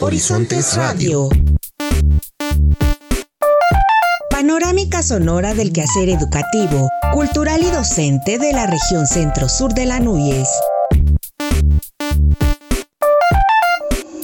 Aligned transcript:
Horizontes 0.00 0.76
Radio. 0.76 1.28
Panorámica 4.30 5.02
sonora 5.02 5.54
del 5.54 5.72
quehacer 5.72 6.08
educativo, 6.08 6.88
cultural 7.12 7.60
y 7.62 7.70
docente 7.70 8.38
de 8.38 8.52
la 8.52 8.68
región 8.68 9.08
centro-sur 9.08 9.74
de 9.74 9.86
la 9.86 9.98
Núñez. 9.98 10.48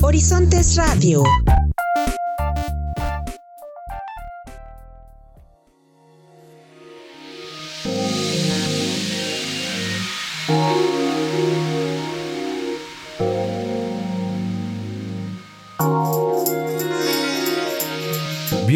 Horizontes 0.01 0.77
Radio. 0.77 1.25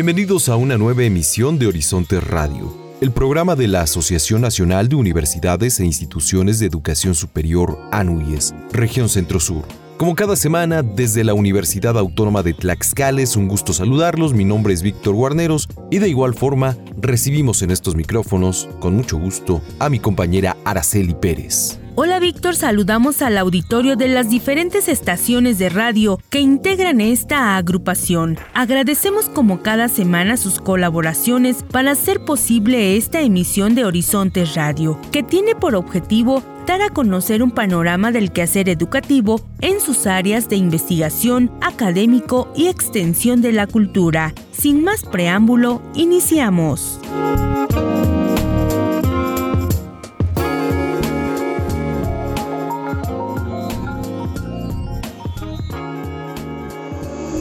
Bienvenidos 0.08 0.48
a 0.48 0.56
una 0.56 0.78
nueva 0.78 1.02
emisión 1.02 1.58
de 1.58 1.66
Horizonte 1.66 2.18
Radio, 2.18 2.74
el 3.02 3.12
programa 3.12 3.56
de 3.56 3.68
la 3.68 3.82
Asociación 3.82 4.40
Nacional 4.40 4.88
de 4.88 4.96
Universidades 4.96 5.78
e 5.80 5.84
Instituciones 5.84 6.58
de 6.58 6.64
Educación 6.64 7.14
Superior, 7.14 7.78
ANUYES, 7.92 8.54
Región 8.72 9.10
Centro 9.10 9.38
Sur. 9.38 9.64
Como 9.98 10.14
cada 10.14 10.34
semana, 10.34 10.82
desde 10.82 11.24
la 11.24 11.34
Universidad 11.34 11.98
Autónoma 11.98 12.42
de 12.42 12.54
Tlaxcala 12.54 13.20
es 13.20 13.36
un 13.36 13.48
gusto 13.48 13.74
saludarlos, 13.74 14.32
mi 14.32 14.46
nombre 14.46 14.72
es 14.72 14.80
Víctor 14.80 15.14
Guarneros 15.14 15.68
y 15.90 15.98
de 15.98 16.08
igual 16.08 16.32
forma 16.32 16.78
recibimos 16.96 17.60
en 17.60 17.70
estos 17.70 17.94
micrófonos, 17.94 18.66
con 18.80 18.96
mucho 18.96 19.18
gusto, 19.18 19.60
a 19.78 19.90
mi 19.90 19.98
compañera 19.98 20.56
Araceli 20.64 21.12
Pérez. 21.12 21.78
Hola 22.00 22.20
Víctor, 22.20 22.54
saludamos 22.54 23.22
al 23.22 23.36
auditorio 23.36 23.96
de 23.96 24.06
las 24.06 24.30
diferentes 24.30 24.86
estaciones 24.86 25.58
de 25.58 25.68
radio 25.68 26.20
que 26.30 26.38
integran 26.38 27.00
esta 27.00 27.56
agrupación. 27.56 28.38
Agradecemos 28.54 29.28
como 29.28 29.62
cada 29.62 29.88
semana 29.88 30.36
sus 30.36 30.60
colaboraciones 30.60 31.64
para 31.64 31.90
hacer 31.90 32.24
posible 32.24 32.96
esta 32.96 33.20
emisión 33.20 33.74
de 33.74 33.84
Horizontes 33.84 34.54
Radio, 34.54 34.96
que 35.10 35.24
tiene 35.24 35.56
por 35.56 35.74
objetivo 35.74 36.44
dar 36.68 36.82
a 36.82 36.90
conocer 36.90 37.42
un 37.42 37.50
panorama 37.50 38.12
del 38.12 38.30
quehacer 38.30 38.68
educativo 38.68 39.40
en 39.60 39.80
sus 39.80 40.06
áreas 40.06 40.48
de 40.48 40.54
investigación, 40.54 41.50
académico 41.60 42.52
y 42.54 42.68
extensión 42.68 43.42
de 43.42 43.50
la 43.50 43.66
cultura. 43.66 44.34
Sin 44.52 44.84
más 44.84 45.02
preámbulo, 45.02 45.82
iniciamos. 45.96 47.00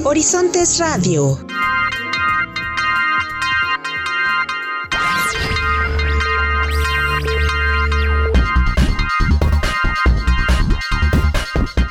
Horizontes 0.09 0.79
Radio. 0.79 1.37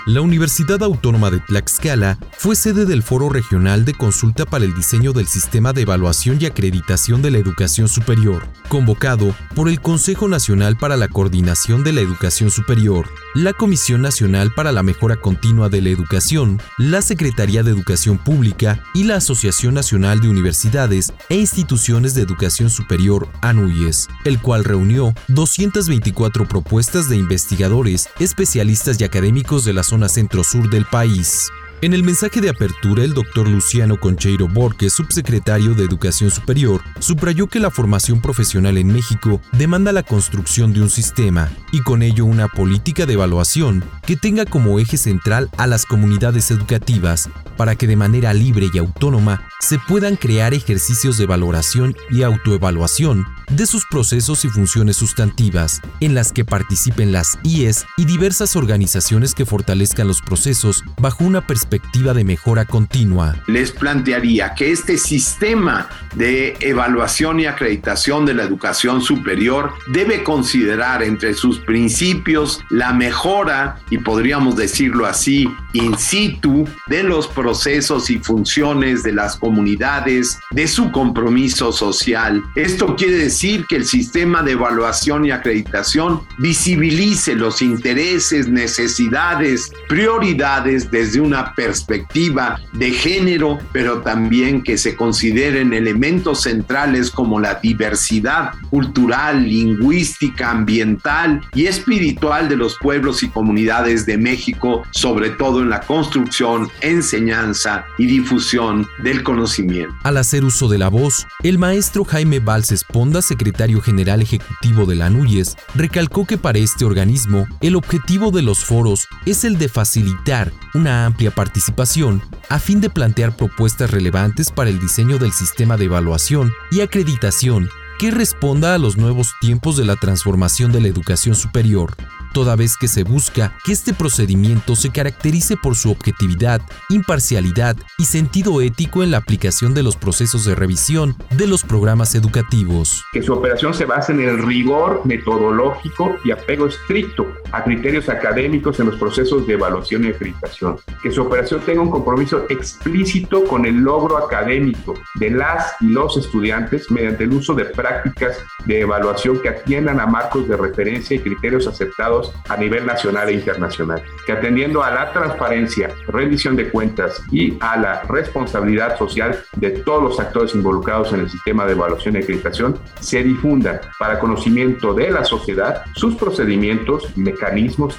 La 0.07 0.23
Universidad 0.23 0.83
Autónoma 0.83 1.31
de 1.31 1.41
Tlaxcala 1.41 2.17
fue 2.39 2.57
sede 2.57 2.87
del 2.87 3.03
Foro 3.03 3.29
Regional 3.29 3.85
de 3.85 3.93
Consulta 3.93 4.47
para 4.47 4.65
el 4.65 4.75
Diseño 4.75 5.13
del 5.13 5.27
Sistema 5.27 5.75
de 5.75 5.83
Evaluación 5.83 6.39
y 6.41 6.47
Acreditación 6.47 7.21
de 7.21 7.33
la 7.33 7.37
Educación 7.37 7.87
Superior, 7.87 8.49
convocado 8.71 9.37
por 9.55 9.69
el 9.69 9.83
Consejo 9.83 10.27
Nacional 10.27 10.79
para 10.79 10.97
la 10.97 11.09
Coordinación 11.09 11.85
de 11.85 11.93
la 11.93 12.01
Educación 12.01 12.51
Superior, 12.51 13.11
la 13.37 13.53
Comisión 13.53 14.01
Nacional 14.01 14.51
para 14.55 14.73
la 14.73 14.83
Mejora 14.83 15.17
Continua 15.17 15.69
de 15.69 15.83
la 15.83 15.91
Educación, 15.91 16.59
la 16.79 17.03
Secretaría 17.03 17.63
de 17.63 17.71
Educación 17.71 18.17
Pública 18.17 18.83
y 18.95 19.05
la 19.05 19.17
Asociación 19.17 19.75
Nacional 19.75 20.21
de 20.21 20.31
Universidades 20.31 21.13
e 21.29 21.37
Instituciones 21.37 22.15
de 22.15 22.23
Educación 22.23 22.71
Superior, 22.71 23.29
ANUYES, 23.43 24.09
el 24.25 24.41
cual 24.41 24.65
reunió 24.65 25.13
224 25.29 26.49
propuestas 26.49 27.11
de 27.11 27.17
investigadores, 27.19 28.09
especialistas 28.19 28.99
y 29.03 29.05
académicos 29.05 29.67
de 29.67 29.75
la 29.75 29.83
zona 29.83 30.09
centro-sur 30.09 30.71
del 30.71 30.87
país. 30.87 31.51
En 31.83 31.93
el 31.93 32.03
mensaje 32.03 32.41
de 32.41 32.49
apertura, 32.49 33.05
el 33.05 33.13
doctor 33.13 33.47
Luciano 33.47 34.01
Concheiro 34.01 34.49
Borges, 34.49 34.95
subsecretario 34.95 35.75
de 35.75 35.85
Educación 35.85 36.31
Superior, 36.31 36.81
subrayó 37.01 37.49
que 37.49 37.61
la 37.61 37.71
formación 37.71 38.23
profesional 38.23 38.79
en 38.79 38.87
México 38.89 39.43
demanda 39.53 39.93
la 39.93 40.03
construcción 40.03 40.73
de 40.73 40.81
un 40.81 40.89
sistema 40.89 41.51
y 41.73 41.83
con 41.83 42.01
ello 42.01 42.25
una 42.25 42.49
política 42.49 43.05
de 43.05 43.13
evaluación 43.13 43.85
que 44.07 44.17
tenga 44.17 44.47
como 44.47 44.81
eje 44.81 44.97
central 44.97 45.51
a 45.59 45.67
las 45.67 45.85
comunidades 45.85 46.51
educativas 46.51 47.29
para 47.59 47.77
que 47.77 47.87
de 47.87 47.97
manera 47.97 48.33
libre 48.33 48.71
y 48.73 48.79
autónoma 48.79 49.47
se 49.61 49.79
puedan 49.79 50.17
crear 50.17 50.55
ejercicios 50.55 51.19
de 51.19 51.27
valoración 51.27 51.95
y 52.09 52.23
autoevaluación 52.23 53.27
de 53.51 53.67
sus 53.67 53.87
procesos 53.87 54.45
y 54.45 54.49
funciones 54.49 54.97
sustantivas, 54.97 55.81
en 56.01 56.15
las 56.15 56.33
que 56.33 56.45
participen 56.45 57.13
las 57.13 57.39
IES 57.43 57.87
y 57.97 58.05
diversas 58.05 58.57
organizaciones 58.57 59.35
que 59.35 59.47
fortalezcan 59.47 60.09
los 60.09 60.21
procesos 60.21 60.83
bajo 61.01 61.25
una 61.25 61.47
perspectiva 61.47 62.15
de 62.15 62.25
mejora 62.25 62.65
continua. 62.65 63.37
Les 63.47 63.73
plantearía 63.73 64.55
que 64.55 64.73
este 64.73 64.99
sistema 64.99 65.89
de 66.15 66.57
evaluación 66.61 67.41
y 67.41 67.47
acreditación 67.47 68.27
de 68.27 68.35
la 68.35 68.43
educación 68.43 69.03
superior 69.03 69.73
debe 69.93 70.25
considerar 70.25 71.03
entre 71.03 71.35
sus 71.35 71.59
principios 71.61 72.61
la 72.71 72.93
mejora, 72.93 73.81
y 73.91 73.99
podríamos 73.99 74.57
decirlo 74.57 75.07
así, 75.07 75.49
in 75.77 75.97
situ, 75.99 76.67
de 76.89 77.03
los 77.03 77.27
procesos 77.27 78.11
y 78.11 78.19
funciones 78.19 79.03
de 79.03 79.13
las 79.13 79.37
comunidades, 79.37 80.39
de 80.51 80.67
su 80.67 80.91
compromiso 80.91 81.73
social. 81.73 82.43
Esto 82.55 82.97
quiere 82.97 83.19
decir 83.19 83.67
que 83.67 83.77
el 83.77 83.85
sistema 83.85 84.43
de 84.43 84.53
evaluación 84.53 85.25
y 85.25 85.31
acreditación 85.31 86.21
visibilice 86.39 87.35
los 87.35 87.63
intereses, 87.63 88.49
necesidades, 88.49 89.71
prioridades 89.89 90.91
desde 90.91 91.21
una 91.21 91.55
perspectiva 91.55 92.61
de 92.73 92.91
género, 92.91 93.59
pero 93.73 94.03
también 94.03 94.63
que 94.63 94.79
se 94.79 94.97
consideren 94.97 95.73
elementos 95.73 96.43
centrales 96.43 97.11
como 97.11 97.41
la 97.41 97.57
diversidad 97.57 98.53
cultural, 98.71 99.45
lingüística, 99.49 100.51
ambiental 100.51 101.41
y 101.55 101.67
espiritual 101.67 102.49
de 102.49 102.57
los 102.57 102.77
pueblos 102.79 103.23
y 103.23 103.29
comunidades 103.29 104.07
de 104.07 104.19
México, 104.19 104.83
sobre 104.91 105.31
todo 105.31 105.63
en 105.63 105.66
la 105.69 105.81
construcción, 105.81 106.69
enseñanza 106.81 107.85
y 107.99 108.07
difusión 108.07 108.87
del 109.03 109.23
conocimiento. 109.23 109.95
Al 110.03 110.17
hacer 110.17 110.45
uso 110.45 110.69
de 110.69 110.79
la 110.79 110.89
voz, 110.89 111.27
el 111.43 111.59
maestro 111.59 112.05
Jaime 112.05 112.41
Valls 112.41 112.73
Esponda 112.73 113.23
secretario 113.23 113.81
general 113.81 114.23
ejecutivo 114.23 114.87
de 114.87 114.97
la 114.97 115.11
NUYES, 115.11 115.57
recalcó 115.75 116.27
que 116.27 116.39
para 116.39 116.59
este 116.59 116.85
organismo 116.85 117.47
el 117.61 117.77
objetivo 117.77 118.31
de 118.31 118.43
los 118.43 118.65
foros 118.65 119.09
es 119.27 119.45
el 119.45 119.59
de 119.59 119.69
facilitar 119.69 120.53
una 120.75 121.07
amplia 121.07 121.31
participación 121.31 122.23
a 122.49 122.59
fin 122.59 122.81
de 122.81 122.91
plantear 122.91 123.37
propuestas 123.37 123.91
relevantes 123.91 124.51
para 124.51 124.71
el 124.71 124.79
diseño 124.79 125.19
del 125.19 125.33
sistema 125.33 125.77
de 125.77 125.87
evaluación 125.87 126.53
y 126.71 126.81
acreditación 126.81 127.69
que 127.99 128.11
responda 128.11 128.75
a 128.75 128.79
los 128.79 128.97
nuevos 128.97 129.33
tiempos 129.41 129.77
de 129.77 129.85
la 129.85 129.97
transformación 129.97 130.71
de 130.71 130.81
la 130.81 130.89
educación 130.89 131.35
superior 131.35 131.97
toda 132.37 132.55
vez 132.55 132.77
que 132.77 132.87
se 132.87 133.03
busca 133.03 133.57
que 133.65 133.73
este 133.73 133.95
procedimiento 133.95 134.77
se 134.77 134.91
caracterice 134.91 135.57
por 135.57 135.75
su 135.75 135.91
objetividad, 135.91 136.61
imparcialidad 136.91 137.79
y 137.97 138.05
sentido 138.05 138.61
ético 138.61 139.03
en 139.03 139.11
la 139.11 139.17
aplicación 139.17 139.73
de 139.73 139.83
los 139.83 139.97
procesos 139.97 140.45
de 140.45 140.55
revisión 140.55 141.17
de 141.31 141.47
los 141.47 141.63
programas 141.63 142.15
educativos. 142.15 143.03
Que 143.15 143.23
su 143.23 143.33
operación 143.33 143.73
se 143.73 143.87
base 143.87 144.13
en 144.13 144.21
el 144.21 144.47
rigor 144.47 145.01
metodológico 145.07 146.17
y 146.27 146.31
apego 146.31 146.67
estricto 146.67 147.27
a 147.53 147.65
criterios 147.65 148.09
académicos 148.09 148.79
en 148.81 148.87
los 148.87 148.97
procesos 148.97 149.47
de 149.47 149.55
evaluación 149.55 150.05
y 150.05 150.09
acreditación. 150.09 150.79
Que 151.03 151.11
su 151.11 151.23
operación 151.23 151.61
tenga 151.61 151.83
un 151.83 151.91
compromiso 151.91 152.47
explícito 152.49 153.45
con 153.45 153.67
el 153.67 153.77
logro 153.77 154.17
académico 154.17 154.95
de 155.15 155.31
las 155.31 155.77
y 155.81 155.87
los 155.87 156.17
estudiantes 156.17 156.91
mediante 156.91 157.25
el 157.25 157.33
uso 157.33 157.55
de 157.55 157.67
prácticas 157.67 158.39
de 158.65 158.81
evaluación 158.81 159.41
que 159.41 159.49
atiendan 159.49 160.01
a 160.01 160.07
marcos 160.07 160.49
de 160.49 160.57
referencia 160.57 161.17
y 161.17 161.21
criterios 161.21 161.67
aceptados 161.67 162.33
a 162.49 162.57
nivel 162.57 162.87
nacional 162.87 163.29
e 163.29 163.35
internacional, 163.35 164.03
que 164.27 164.33
atendiendo 164.33 164.83
a 164.83 164.91
la 164.91 165.13
transparencia, 165.13 165.91
rendición 166.09 166.57
de 166.57 166.71
cuentas 166.71 167.23
y 167.31 167.57
a 167.61 167.77
la 167.77 168.03
responsabilidad 168.03 168.99
social 168.99 169.39
de 169.57 169.71
todos 169.71 170.03
los 170.03 170.21
actores 170.21 170.55
involucrados 170.55 171.13
en 171.13 171.21
el 171.21 171.31
sistema 171.31 171.65
de 171.67 171.73
evaluación 171.73 172.17
y 172.17 172.19
acreditación, 172.19 172.79
se 173.01 173.23
difunda 173.23 173.81
para 173.99 174.19
conocimiento 174.19 174.95
de 174.95 175.11
la 175.11 175.25
sociedad 175.25 175.83
sus 175.95 176.17
procedimientos, 176.17 177.17
mecanismos 177.17 177.36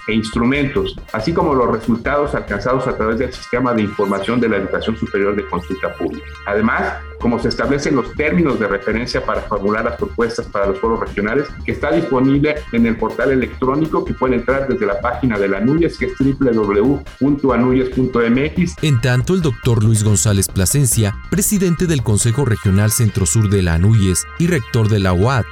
e 0.07 0.13
instrumentos, 0.13 0.95
así 1.13 1.33
como 1.33 1.53
los 1.53 1.71
resultados 1.71 2.33
alcanzados 2.35 2.87
a 2.87 2.95
través 2.95 3.19
del 3.19 3.33
sistema 3.33 3.73
de 3.73 3.83
información 3.83 4.39
de 4.39 4.49
la 4.49 4.57
educación 4.57 4.97
superior 4.97 5.35
de 5.35 5.45
consulta 5.47 5.93
pública. 5.93 6.25
Además, 6.45 6.93
como 7.19 7.39
se 7.39 7.49
establecen 7.49 7.95
los 7.95 8.13
términos 8.13 8.59
de 8.59 8.67
referencia 8.67 9.25
para 9.25 9.41
formular 9.41 9.85
las 9.85 9.97
propuestas 9.97 10.45
para 10.47 10.67
los 10.67 10.77
foros 10.79 10.99
regionales, 10.99 11.47
que 11.65 11.71
está 11.71 11.91
disponible 11.91 12.53
en 12.71 12.85
el 12.85 12.95
portal 12.97 13.31
electrónico 13.31 14.05
que 14.05 14.13
puede 14.13 14.35
entrar 14.35 14.67
desde 14.67 14.85
la 14.85 15.01
página 15.01 15.39
de 15.39 15.47
la 15.47 15.59
NUYES, 15.59 15.97
que 15.97 16.05
es 16.05 16.13
www.anuyes.mx. 16.19 18.83
En 18.83 19.01
tanto, 19.01 19.33
el 19.33 19.41
doctor 19.41 19.83
Luis 19.83 20.03
González 20.03 20.47
Plasencia, 20.47 21.15
presidente 21.29 21.87
del 21.87 22.03
Consejo 22.03 22.45
Regional 22.45 22.91
Centro 22.91 23.25
Sur 23.25 23.49
de 23.49 23.63
la 23.63 23.73
ANUYES 23.75 24.25
y 24.39 24.47
rector 24.47 24.89
de 24.89 24.99
la 24.99 25.13
UAT, 25.13 25.45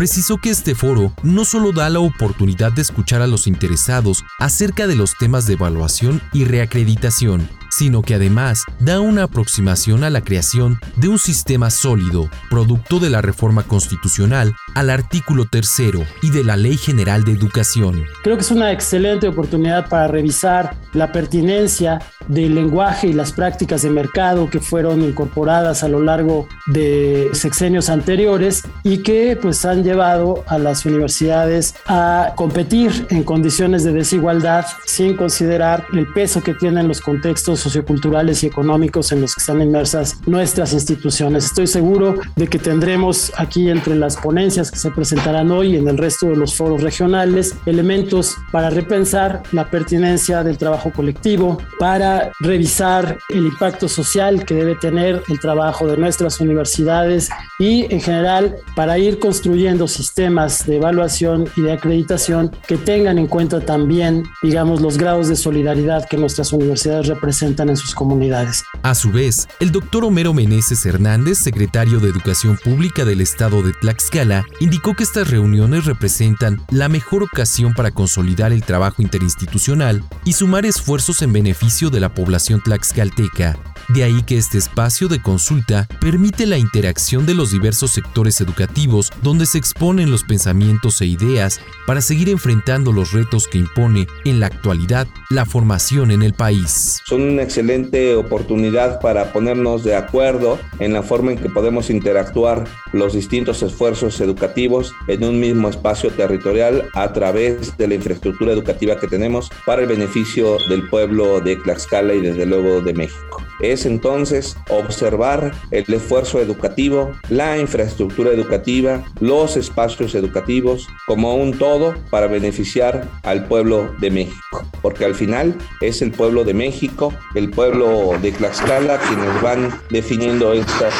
precisó 0.00 0.38
que 0.38 0.48
este 0.48 0.74
foro 0.74 1.12
no 1.22 1.44
solo 1.44 1.72
da 1.72 1.90
la 1.90 2.00
oportunidad 2.00 2.72
de 2.72 2.80
escuchar 2.80 3.20
a 3.20 3.26
los 3.26 3.46
interesados 3.46 4.24
acerca 4.38 4.86
de 4.86 4.96
los 4.96 5.14
temas 5.18 5.44
de 5.44 5.52
evaluación 5.52 6.22
y 6.32 6.46
reacreditación, 6.46 7.50
sino 7.70 8.02
que 8.02 8.14
además 8.14 8.64
da 8.78 9.00
una 9.00 9.24
aproximación 9.24 10.04
a 10.04 10.10
la 10.10 10.22
creación 10.22 10.78
de 10.96 11.08
un 11.08 11.18
sistema 11.18 11.70
sólido, 11.70 12.28
producto 12.48 12.98
de 12.98 13.10
la 13.10 13.22
reforma 13.22 13.62
constitucional 13.62 14.54
al 14.74 14.90
artículo 14.90 15.46
tercero 15.46 16.02
y 16.22 16.30
de 16.30 16.44
la 16.44 16.56
Ley 16.56 16.76
General 16.76 17.24
de 17.24 17.32
Educación. 17.32 18.04
Creo 18.22 18.36
que 18.36 18.42
es 18.42 18.50
una 18.50 18.72
excelente 18.72 19.28
oportunidad 19.28 19.88
para 19.88 20.08
revisar 20.08 20.76
la 20.92 21.12
pertinencia 21.12 22.00
del 22.28 22.54
lenguaje 22.54 23.08
y 23.08 23.12
las 23.12 23.32
prácticas 23.32 23.82
de 23.82 23.90
mercado 23.90 24.48
que 24.50 24.60
fueron 24.60 25.02
incorporadas 25.02 25.82
a 25.82 25.88
lo 25.88 26.02
largo 26.02 26.48
de 26.66 27.30
sexenios 27.32 27.88
anteriores 27.88 28.62
y 28.82 28.98
que 28.98 29.38
pues 29.40 29.64
han 29.64 29.82
llevado 29.82 30.44
a 30.46 30.58
las 30.58 30.84
universidades 30.86 31.74
a 31.86 32.32
competir 32.36 33.06
en 33.10 33.24
condiciones 33.24 33.84
de 33.84 33.92
desigualdad 33.92 34.66
sin 34.86 35.16
considerar 35.16 35.86
el 35.92 36.06
peso 36.12 36.42
que 36.42 36.54
tienen 36.54 36.88
los 36.88 37.00
contextos 37.00 37.59
socioculturales 37.60 38.42
y 38.42 38.46
económicos 38.46 39.12
en 39.12 39.20
los 39.20 39.34
que 39.34 39.40
están 39.40 39.62
inmersas 39.62 40.16
nuestras 40.26 40.72
instituciones. 40.72 41.44
Estoy 41.44 41.66
seguro 41.66 42.16
de 42.36 42.48
que 42.48 42.58
tendremos 42.58 43.32
aquí 43.36 43.68
entre 43.70 43.94
las 43.94 44.16
ponencias 44.16 44.70
que 44.70 44.78
se 44.78 44.90
presentarán 44.90 45.50
hoy 45.50 45.76
en 45.76 45.88
el 45.88 45.98
resto 45.98 46.26
de 46.26 46.36
los 46.36 46.54
foros 46.54 46.82
regionales 46.82 47.54
elementos 47.66 48.36
para 48.52 48.70
repensar 48.70 49.42
la 49.52 49.70
pertinencia 49.70 50.42
del 50.42 50.58
trabajo 50.58 50.92
colectivo, 50.92 51.58
para 51.78 52.32
revisar 52.40 53.18
el 53.28 53.46
impacto 53.46 53.88
social 53.88 54.44
que 54.44 54.54
debe 54.54 54.74
tener 54.74 55.22
el 55.28 55.40
trabajo 55.40 55.86
de 55.86 55.96
nuestras 55.96 56.40
universidades 56.40 57.28
y 57.58 57.92
en 57.92 58.00
general 58.00 58.56
para 58.74 58.98
ir 58.98 59.18
construyendo 59.18 59.86
sistemas 59.88 60.66
de 60.66 60.76
evaluación 60.76 61.48
y 61.56 61.62
de 61.62 61.72
acreditación 61.72 62.50
que 62.66 62.76
tengan 62.76 63.18
en 63.18 63.26
cuenta 63.26 63.60
también, 63.60 64.24
digamos, 64.42 64.80
los 64.80 64.98
grados 64.98 65.28
de 65.28 65.36
solidaridad 65.36 66.08
que 66.08 66.16
nuestras 66.16 66.52
universidades 66.52 67.06
representan 67.06 67.49
en 67.58 67.76
sus 67.76 67.94
comunidades. 67.94 68.64
A 68.82 68.94
su 68.94 69.10
vez, 69.10 69.48
el 69.58 69.72
doctor 69.72 70.04
Homero 70.04 70.32
Meneses 70.32 70.84
Hernández, 70.86 71.38
secretario 71.38 72.00
de 72.00 72.08
Educación 72.08 72.58
Pública 72.62 73.04
del 73.04 73.20
Estado 73.20 73.62
de 73.62 73.72
Tlaxcala, 73.72 74.44
indicó 74.60 74.94
que 74.94 75.04
estas 75.04 75.30
reuniones 75.30 75.84
representan 75.84 76.62
la 76.70 76.88
mejor 76.88 77.22
ocasión 77.22 77.74
para 77.74 77.90
consolidar 77.90 78.52
el 78.52 78.62
trabajo 78.62 79.02
interinstitucional 79.02 80.04
y 80.24 80.32
sumar 80.32 80.64
esfuerzos 80.64 81.22
en 81.22 81.32
beneficio 81.32 81.90
de 81.90 82.00
la 82.00 82.14
población 82.14 82.60
tlaxcalteca. 82.62 83.58
De 83.94 84.04
ahí 84.04 84.22
que 84.22 84.36
este 84.36 84.56
espacio 84.56 85.08
de 85.08 85.20
consulta 85.20 85.88
permite 86.00 86.46
la 86.46 86.58
interacción 86.58 87.26
de 87.26 87.34
los 87.34 87.50
diversos 87.50 87.90
sectores 87.90 88.40
educativos 88.40 89.10
donde 89.20 89.46
se 89.46 89.58
exponen 89.58 90.12
los 90.12 90.22
pensamientos 90.22 91.00
e 91.00 91.06
ideas 91.06 91.60
para 91.88 92.00
seguir 92.00 92.28
enfrentando 92.28 92.92
los 92.92 93.10
retos 93.10 93.48
que 93.48 93.58
impone 93.58 94.06
en 94.24 94.38
la 94.38 94.46
actualidad 94.46 95.08
la 95.28 95.44
formación 95.44 96.12
en 96.12 96.22
el 96.22 96.34
país. 96.34 97.00
Son 97.04 97.22
una 97.22 97.42
excelente 97.42 98.14
oportunidad 98.14 99.00
para 99.00 99.32
ponernos 99.32 99.82
de 99.82 99.96
acuerdo 99.96 100.60
en 100.78 100.92
la 100.92 101.02
forma 101.02 101.32
en 101.32 101.38
que 101.38 101.48
podemos 101.48 101.90
interactuar 101.90 102.68
los 102.92 103.14
distintos 103.14 103.60
esfuerzos 103.64 104.20
educativos 104.20 104.94
en 105.08 105.24
un 105.24 105.40
mismo 105.40 105.68
espacio 105.68 106.12
territorial 106.12 106.88
a 106.94 107.12
través 107.12 107.76
de 107.76 107.88
la 107.88 107.94
infraestructura 107.96 108.52
educativa 108.52 109.00
que 109.00 109.08
tenemos 109.08 109.50
para 109.66 109.82
el 109.82 109.88
beneficio 109.88 110.58
del 110.68 110.88
pueblo 110.88 111.40
de 111.40 111.56
Tlaxcala 111.56 112.14
y 112.14 112.20
desde 112.20 112.46
luego 112.46 112.82
de 112.82 112.94
México 112.94 113.42
entonces 113.86 114.56
observar 114.68 115.52
el 115.70 115.84
esfuerzo 115.92 116.40
educativo, 116.40 117.12
la 117.28 117.58
infraestructura 117.58 118.30
educativa, 118.30 119.02
los 119.20 119.56
espacios 119.56 120.14
educativos 120.14 120.88
como 121.06 121.36
un 121.36 121.58
todo 121.58 121.94
para 122.10 122.26
beneficiar 122.26 123.08
al 123.22 123.46
pueblo 123.46 123.92
de 124.00 124.10
México. 124.10 124.64
Porque 124.82 125.04
al 125.04 125.14
final 125.14 125.54
es 125.80 126.02
el 126.02 126.12
pueblo 126.12 126.44
de 126.44 126.54
México, 126.54 127.12
el 127.34 127.50
pueblo 127.50 128.12
de 128.20 128.32
Tlaxcala 128.32 128.98
quienes 128.98 129.42
van 129.42 129.70
definiendo 129.90 130.52
estas, 130.52 130.94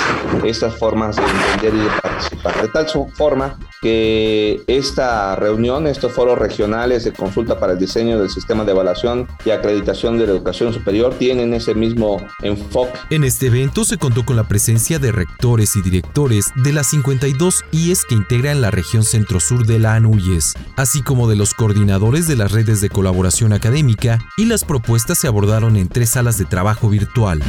estas 0.44 0.76
formas 0.76 1.16
de 1.16 1.22
entender 1.22 1.74
y 1.74 1.84
de 1.84 2.00
participar. 2.00 2.62
De 2.62 2.68
tal 2.68 2.86
forma 3.14 3.58
que 3.80 4.62
esta 4.66 5.36
reunión, 5.36 5.86
estos 5.86 6.12
foros 6.12 6.38
regionales 6.38 7.04
de 7.04 7.12
consulta 7.12 7.58
para 7.58 7.72
el 7.72 7.78
diseño 7.78 8.18
del 8.18 8.28
sistema 8.28 8.64
de 8.64 8.72
evaluación 8.72 9.26
y 9.44 9.50
acreditación 9.50 10.18
de 10.18 10.26
la 10.26 10.32
educación 10.32 10.72
superior 10.72 11.14
tienen 11.14 11.54
ese 11.54 11.74
mismo 11.74 12.18
enfoque. 12.42 12.69
En 13.10 13.24
este 13.24 13.46
evento 13.46 13.84
se 13.84 13.98
contó 13.98 14.24
con 14.24 14.36
la 14.36 14.46
presencia 14.46 14.98
de 14.98 15.12
rectores 15.12 15.74
y 15.76 15.82
directores 15.82 16.52
de 16.56 16.72
las 16.72 16.88
52 16.88 17.64
IES 17.72 18.04
que 18.04 18.14
integran 18.14 18.60
la 18.60 18.70
región 18.70 19.02
centro-sur 19.02 19.66
de 19.66 19.78
la 19.78 19.94
ANUYES, 19.94 20.54
así 20.76 21.02
como 21.02 21.28
de 21.28 21.36
los 21.36 21.54
coordinadores 21.54 22.28
de 22.28 22.36
las 22.36 22.52
redes 22.52 22.80
de 22.80 22.88
colaboración 22.88 23.52
académica 23.52 24.18
y 24.36 24.44
las 24.44 24.64
propuestas 24.64 25.18
se 25.18 25.26
abordaron 25.26 25.76
en 25.76 25.88
tres 25.88 26.10
salas 26.10 26.38
de 26.38 26.44
trabajo 26.44 26.88
virtual. 26.88 27.42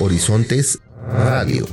Horizontes 0.00 0.80
Radio. 1.10 1.66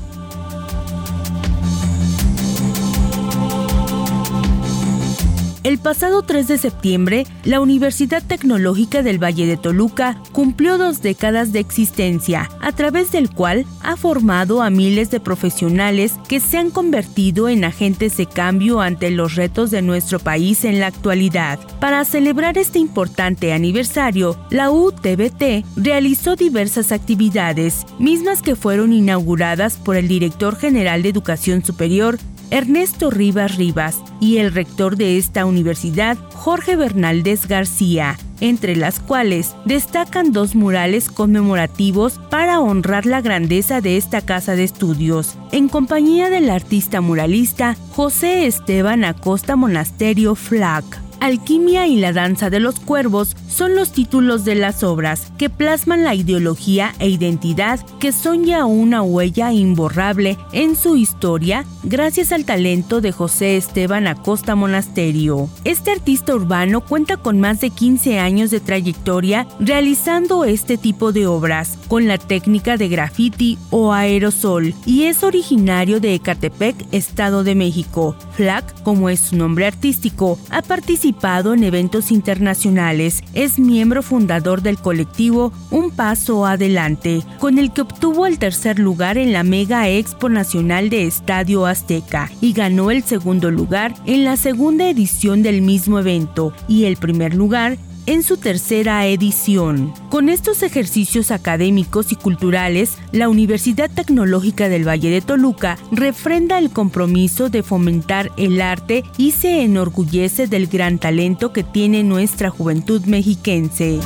El 5.65 5.79
pasado 5.79 6.21
3 6.21 6.47
de 6.47 6.57
septiembre, 6.59 7.25
la 7.43 7.59
Universidad 7.59 8.21
Tecnológica 8.21 9.01
del 9.01 9.17
Valle 9.17 9.47
de 9.47 9.57
Toluca 9.57 10.21
cumplió 10.31 10.77
dos 10.77 11.01
décadas 11.01 11.53
de 11.53 11.59
existencia, 11.59 12.51
a 12.61 12.71
través 12.71 13.11
del 13.11 13.31
cual 13.31 13.65
ha 13.81 13.95
formado 13.95 14.61
a 14.61 14.69
miles 14.69 15.09
de 15.09 15.19
profesionales 15.19 16.19
que 16.29 16.39
se 16.39 16.59
han 16.59 16.69
convertido 16.69 17.49
en 17.49 17.63
agentes 17.63 18.15
de 18.17 18.27
cambio 18.27 18.79
ante 18.79 19.09
los 19.09 19.33
retos 19.33 19.71
de 19.71 19.81
nuestro 19.81 20.19
país 20.19 20.65
en 20.65 20.79
la 20.79 20.85
actualidad. 20.85 21.57
Para 21.79 22.05
celebrar 22.05 22.59
este 22.59 22.77
importante 22.77 23.51
aniversario, 23.51 24.37
la 24.51 24.69
UTBT 24.69 25.65
realizó 25.77 26.35
diversas 26.35 26.91
actividades, 26.91 27.87
mismas 27.97 28.43
que 28.43 28.55
fueron 28.55 28.93
inauguradas 28.93 29.77
por 29.77 29.95
el 29.95 30.07
director 30.07 30.57
general 30.57 31.01
de 31.01 31.09
Educación 31.09 31.65
Superior, 31.65 32.19
Ernesto 32.51 33.09
Rivas 33.09 33.57
Rivas 33.57 34.03
y 34.19 34.37
el 34.37 34.53
rector 34.53 34.97
de 34.97 35.17
esta 35.17 35.45
universidad, 35.45 36.17
Jorge 36.33 36.75
Bernaldez 36.75 37.47
García, 37.47 38.17
entre 38.39 38.75
las 38.75 38.99
cuales 38.99 39.55
destacan 39.65 40.31
dos 40.31 40.55
murales 40.55 41.09
conmemorativos 41.09 42.19
para 42.29 42.59
honrar 42.59 43.05
la 43.05 43.21
grandeza 43.21 43.81
de 43.81 43.97
esta 43.97 44.21
casa 44.21 44.55
de 44.55 44.63
estudios, 44.63 45.37
en 45.51 45.69
compañía 45.69 46.29
del 46.29 46.49
artista 46.49 47.01
muralista 47.01 47.75
José 47.91 48.45
Esteban 48.45 49.03
Acosta 49.03 49.55
Monasterio 49.55 50.35
Flack. 50.35 51.04
Alquimia 51.19 51.87
y 51.87 51.97
la 51.97 52.13
danza 52.13 52.49
de 52.49 52.59
los 52.59 52.79
cuervos 52.79 53.35
son 53.47 53.75
los 53.75 53.91
títulos 53.91 54.43
de 54.43 54.55
las 54.55 54.83
obras 54.83 55.31
que 55.37 55.49
plasman 55.49 56.03
la 56.03 56.13
ideología 56.13 56.93
e 56.99 57.09
identidad 57.09 57.79
que 57.99 58.11
son 58.11 58.43
ya 58.43 58.65
una 58.65 59.01
huella 59.01 59.53
imborrable 59.53 60.37
en 60.51 60.75
su 60.75 60.97
historia 60.97 61.65
gracias 61.83 62.31
al 62.31 62.45
talento 62.45 62.99
de 63.01 63.11
José 63.11 63.57
Esteban 63.57 64.07
Acosta 64.07 64.55
Monasterio. 64.55 65.49
Este 65.63 65.91
artista 65.91 66.35
urbano 66.35 66.81
cuenta 66.81 67.17
con 67.17 67.39
más 67.39 67.61
de 67.61 67.69
15 67.69 68.19
años 68.19 68.51
de 68.51 68.59
trayectoria 68.59 69.47
realizando 69.59 70.43
este 70.45 70.77
tipo 70.77 71.11
de 71.11 71.27
obras 71.27 71.77
con 71.87 72.07
la 72.07 72.17
técnica 72.17 72.77
de 72.77 72.89
graffiti 72.89 73.57
o 73.69 73.93
aerosol 73.93 74.73
y 74.85 75.03
es 75.03 75.23
originario 75.23 75.99
de 75.99 76.15
Ecatepec, 76.15 76.75
Estado 76.91 77.43
de 77.43 77.55
México. 77.55 78.15
Flack, 78.35 78.83
como 78.83 79.09
es 79.09 79.21
su 79.21 79.37
nombre 79.37 79.65
artístico, 79.65 80.37
ha 80.49 80.61
participado 80.61 81.04
en 81.05 81.63
eventos 81.63 82.11
internacionales, 82.11 83.23
es 83.35 83.59
miembro 83.59 84.01
fundador 84.01 84.63
del 84.63 84.79
colectivo 84.79 85.53
Un 85.69 85.91
Paso 85.91 86.47
Adelante, 86.47 87.21
con 87.39 87.59
el 87.59 87.71
que 87.71 87.81
obtuvo 87.81 88.25
el 88.25 88.39
tercer 88.39 88.79
lugar 88.79 89.19
en 89.19 89.31
la 89.31 89.43
Mega 89.43 89.87
Expo 89.87 90.29
Nacional 90.29 90.89
de 90.89 91.05
Estadio 91.05 91.67
Azteca 91.67 92.31
y 92.41 92.53
ganó 92.53 92.89
el 92.89 93.03
segundo 93.03 93.51
lugar 93.51 93.93
en 94.07 94.23
la 94.23 94.35
segunda 94.35 94.89
edición 94.89 95.43
del 95.43 95.61
mismo 95.61 95.99
evento 95.99 96.53
y 96.67 96.85
el 96.85 96.97
primer 96.97 97.35
lugar 97.35 97.77
en 98.05 98.23
su 98.23 98.37
tercera 98.37 99.05
edición. 99.07 99.93
Con 100.09 100.29
estos 100.29 100.63
ejercicios 100.63 101.31
académicos 101.31 102.11
y 102.11 102.15
culturales, 102.15 102.97
la 103.11 103.29
Universidad 103.29 103.89
Tecnológica 103.89 104.69
del 104.69 104.87
Valle 104.87 105.09
de 105.09 105.21
Toluca 105.21 105.77
refrenda 105.91 106.59
el 106.59 106.69
compromiso 106.69 107.49
de 107.49 107.63
fomentar 107.63 108.31
el 108.37 108.61
arte 108.61 109.03
y 109.17 109.31
se 109.31 109.63
enorgullece 109.63 110.47
del 110.47 110.67
gran 110.67 110.99
talento 110.99 111.51
que 111.53 111.63
tiene 111.63 112.03
nuestra 112.03 112.49
juventud 112.49 113.01
mexiquense. 113.05 113.99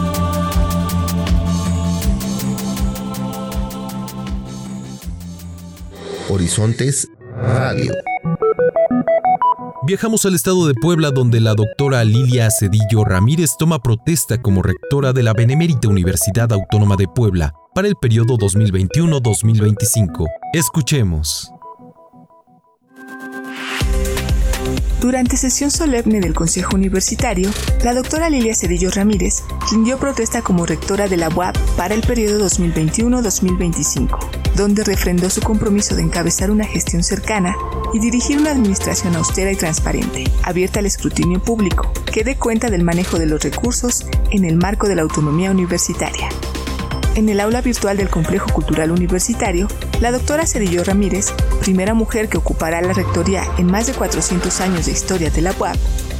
Horizontes 6.29 7.07
Radio. 7.41 7.91
Viajamos 9.81 10.25
al 10.25 10.35
estado 10.35 10.67
de 10.67 10.73
Puebla 10.73 11.09
donde 11.09 11.39
la 11.39 11.55
doctora 11.55 12.03
Lilia 12.03 12.51
Cedillo 12.51 13.05
Ramírez 13.05 13.51
toma 13.57 13.79
protesta 13.81 14.41
como 14.41 14.61
rectora 14.61 15.13
de 15.13 15.23
la 15.23 15.31
Benemérita 15.31 15.87
Universidad 15.87 16.51
Autónoma 16.51 16.97
de 16.97 17.07
Puebla 17.07 17.53
para 17.73 17.87
el 17.87 17.95
periodo 17.95 18.37
2021-2025. 18.37 20.27
Escuchemos. 20.53 21.53
Durante 25.01 25.37
sesión 25.37 25.71
solemne 25.71 26.19
del 26.19 26.33
Consejo 26.33 26.75
Universitario, 26.75 27.49
la 27.85 27.93
doctora 27.93 28.29
Lilia 28.29 28.53
Cedillo 28.53 28.91
Ramírez 28.91 29.43
rindió 29.71 29.97
protesta 29.97 30.41
como 30.41 30.65
rectora 30.65 31.07
de 31.07 31.15
la 31.15 31.29
UAP 31.29 31.55
para 31.77 31.95
el 31.95 32.01
periodo 32.01 32.45
2021-2025, 32.45 34.19
donde 34.55 34.83
refrendó 34.83 35.29
su 35.29 35.39
compromiso 35.39 35.95
de 35.95 36.01
encabezar 36.01 36.51
una 36.51 36.65
gestión 36.65 37.03
cercana 37.03 37.55
y 37.93 37.99
dirigir 37.99 38.39
una 38.39 38.51
administración 38.51 39.15
austera 39.15 39.53
y 39.53 39.55
transparente, 39.55 40.25
abierta 40.43 40.79
al 40.79 40.85
escrutinio 40.85 41.41
público, 41.41 41.93
que 42.11 42.25
dé 42.25 42.35
cuenta 42.35 42.69
del 42.69 42.83
manejo 42.83 43.17
de 43.19 43.25
los 43.25 43.41
recursos 43.41 44.05
en 44.31 44.43
el 44.43 44.57
marco 44.57 44.89
de 44.89 44.95
la 44.95 45.03
autonomía 45.03 45.49
universitaria. 45.49 46.27
En 47.15 47.29
el 47.29 47.39
aula 47.39 47.61
virtual 47.61 47.97
del 47.97 48.09
Complejo 48.09 48.51
Cultural 48.53 48.91
Universitario, 48.91 49.67
la 49.99 50.11
doctora 50.11 50.45
Cedillo 50.45 50.83
Ramírez, 50.83 51.33
primera 51.59 51.93
mujer 51.93 52.29
que 52.29 52.37
ocupará 52.37 52.81
la 52.81 52.93
rectoría 52.93 53.43
en 53.57 53.67
más 53.67 53.87
de 53.87 53.93
400 53.93 54.61
años 54.61 54.85
de 54.85 54.91
historia 54.91 55.29
de 55.29 55.41
la 55.41 55.53
UAP, 55.57 55.77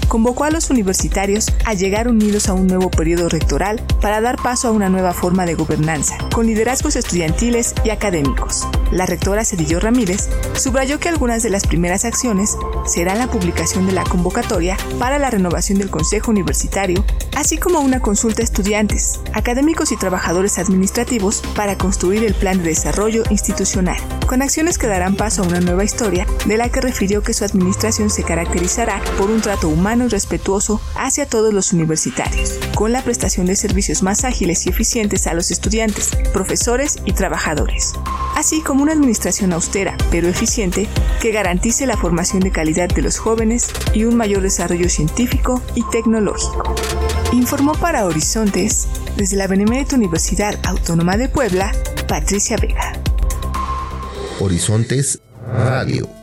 convocó 0.08 0.44
a 0.44 0.52
los 0.52 0.70
universitarios 0.70 1.48
a 1.66 1.74
llegar 1.74 2.08
unidos 2.08 2.50
a 2.50 2.54
un 2.54 2.68
nuevo 2.68 2.90
periodo 2.90 3.30
rectoral 3.30 3.82
para 4.02 4.22
dar 4.22 4.38
paso 4.38 4.68
a 4.68 4.72
una 4.72 4.90
nueva 4.90 5.14
forma 5.14 5.46
de 5.46 5.56
gobernanza, 5.56 6.18
con 6.34 6.48
liderazgos 6.48 6.96
estudiantiles 6.96 7.74
y 7.84 7.92
académicos. 7.92 8.68
La 8.92 9.06
rectora 9.06 9.46
Cedillo 9.46 9.80
Ramírez 9.80 10.30
subrayó 10.56 11.00
que 11.00 11.10
algunas 11.10 11.44
de 11.44 11.50
las 11.50 11.68
primeras 11.68 12.06
acciones 12.06 12.58
serán 12.86 13.20
la 13.20 13.28
publicación 13.28 13.86
de 13.86 13.92
la 13.94 14.04
convocatoria 14.04 14.78
para 14.98 15.20
la 15.20 15.30
renovación 15.30 15.78
del 15.78 15.92
Consejo 15.92 16.32
Universitario, 16.32 17.06
así 17.36 17.58
como 17.58 17.80
una 17.80 18.00
consulta 18.00 18.42
a 18.42 18.46
estudiantes, 18.46 19.20
académicos 19.34 19.92
y 19.92 19.98
trabajadores 19.98 20.58
administrativos 20.58 21.44
para 21.56 21.78
construir 21.78 22.24
el 22.24 22.34
plan 22.34 22.58
de 22.58 22.70
desarrollo 22.70 23.24
institucional, 23.30 23.98
con 24.28 24.42
acciones 24.42 24.78
que 24.78 24.88
darán 24.88 25.16
paso 25.16 25.44
a 25.44 25.48
una 25.48 25.60
nueva 25.60 25.84
historia 25.84 26.26
de 26.46 26.58
la 26.58 26.70
que 26.70 26.82
refirió 26.82 27.22
que 27.22 27.34
su 27.34 27.46
administración 27.46 28.10
se 28.10 28.24
caracterizará 28.24 29.02
por 29.18 29.30
un 29.30 29.42
trato 29.42 29.70
humano 29.70 30.06
y 30.06 30.10
respetuoso 30.10 30.82
hacia 30.96 31.28
todos 31.28 31.54
los 31.54 31.74
universitarios, 31.74 32.60
con 32.76 32.92
la 32.92 33.04
prestación 33.04 33.46
de 33.46 33.56
servicios 33.56 34.02
más 34.02 34.24
ágiles 34.24 34.66
y 34.66 34.70
eficientes 34.70 35.28
a 35.28 35.34
los 35.34 35.52
estudiantes, 35.52 36.12
profesores 36.34 36.98
y 37.06 37.14
trabajadores, 37.14 37.94
así 38.40 38.62
como 38.62 38.84
una 38.84 38.94
administración 38.94 39.52
austera 39.52 39.98
pero 40.12 40.30
eficiente 40.30 40.88
que 41.22 41.32
garantice 41.32 41.86
la 41.86 41.98
formación 41.98 42.40
de 42.40 42.52
calidad 42.52 42.88
de 42.88 43.02
los 43.02 43.18
jóvenes 43.18 43.70
y 43.94 44.06
un 44.06 44.16
mayor 44.16 44.42
desarrollo 44.42 44.90
científico 44.90 45.62
y 45.76 45.84
tecnológico. 45.92 46.74
Informó 47.34 47.74
para 47.74 48.06
Horizontes, 48.06 48.88
desde 49.18 49.36
la 49.36 49.48
Benemérita 49.48 49.98
Universidad 49.98 50.58
Autónoma 50.66 51.18
de 51.18 51.28
Puebla, 51.28 51.74
Patricia 52.08 52.56
Vega. 52.58 52.94
Horizontes 54.40 55.20
Radio. 55.54 56.19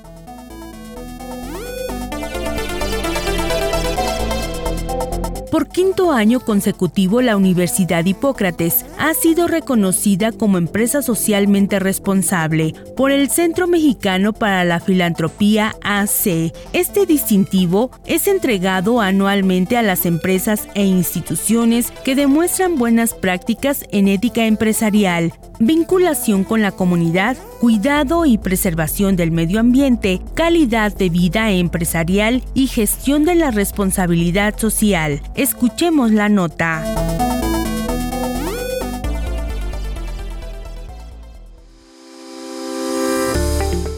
Quinto 5.76 6.10
año 6.10 6.40
consecutivo, 6.40 7.20
la 7.20 7.36
Universidad 7.36 8.02
Hipócrates 8.02 8.86
ha 8.98 9.12
sido 9.12 9.46
reconocida 9.46 10.32
como 10.32 10.56
empresa 10.56 11.02
socialmente 11.02 11.78
responsable 11.80 12.72
por 12.96 13.10
el 13.10 13.28
Centro 13.28 13.66
Mexicano 13.66 14.32
para 14.32 14.64
la 14.64 14.80
Filantropía 14.80 15.74
AC. 15.82 16.50
Este 16.72 17.04
distintivo 17.04 17.90
es 18.06 18.26
entregado 18.26 19.02
anualmente 19.02 19.76
a 19.76 19.82
las 19.82 20.06
empresas 20.06 20.66
e 20.74 20.82
instituciones 20.86 21.90
que 22.04 22.14
demuestran 22.14 22.78
buenas 22.78 23.12
prácticas 23.12 23.84
en 23.92 24.08
ética 24.08 24.46
empresarial, 24.46 25.34
vinculación 25.58 26.44
con 26.44 26.62
la 26.62 26.72
comunidad, 26.72 27.36
cuidado 27.60 28.24
y 28.24 28.38
preservación 28.38 29.14
del 29.14 29.30
medio 29.30 29.60
ambiente, 29.60 30.22
calidad 30.32 30.94
de 30.96 31.10
vida 31.10 31.50
empresarial 31.50 32.42
y 32.54 32.66
gestión 32.66 33.26
de 33.26 33.34
la 33.34 33.50
responsabilidad 33.50 34.58
social. 34.58 35.20
Escuchemos 35.66 36.12
la 36.12 36.28
nota. 36.28 36.84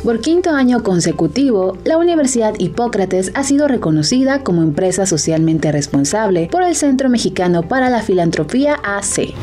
Por 0.02 0.22
quinto 0.22 0.52
año 0.52 0.82
consecutivo, 0.82 1.76
la 1.84 1.98
Universidad 1.98 2.54
Hipócrates 2.58 3.32
ha 3.34 3.42
sido 3.42 3.68
reconocida 3.68 4.42
como 4.42 4.62
empresa 4.62 5.04
socialmente 5.04 5.70
responsable 5.70 6.48
por 6.50 6.62
el 6.62 6.75
Centro 6.75 7.10
Mexicano 7.10 7.68
para 7.68 7.90
la 7.90 8.00
Filantropía 8.00 8.76
AC. 8.82 9.34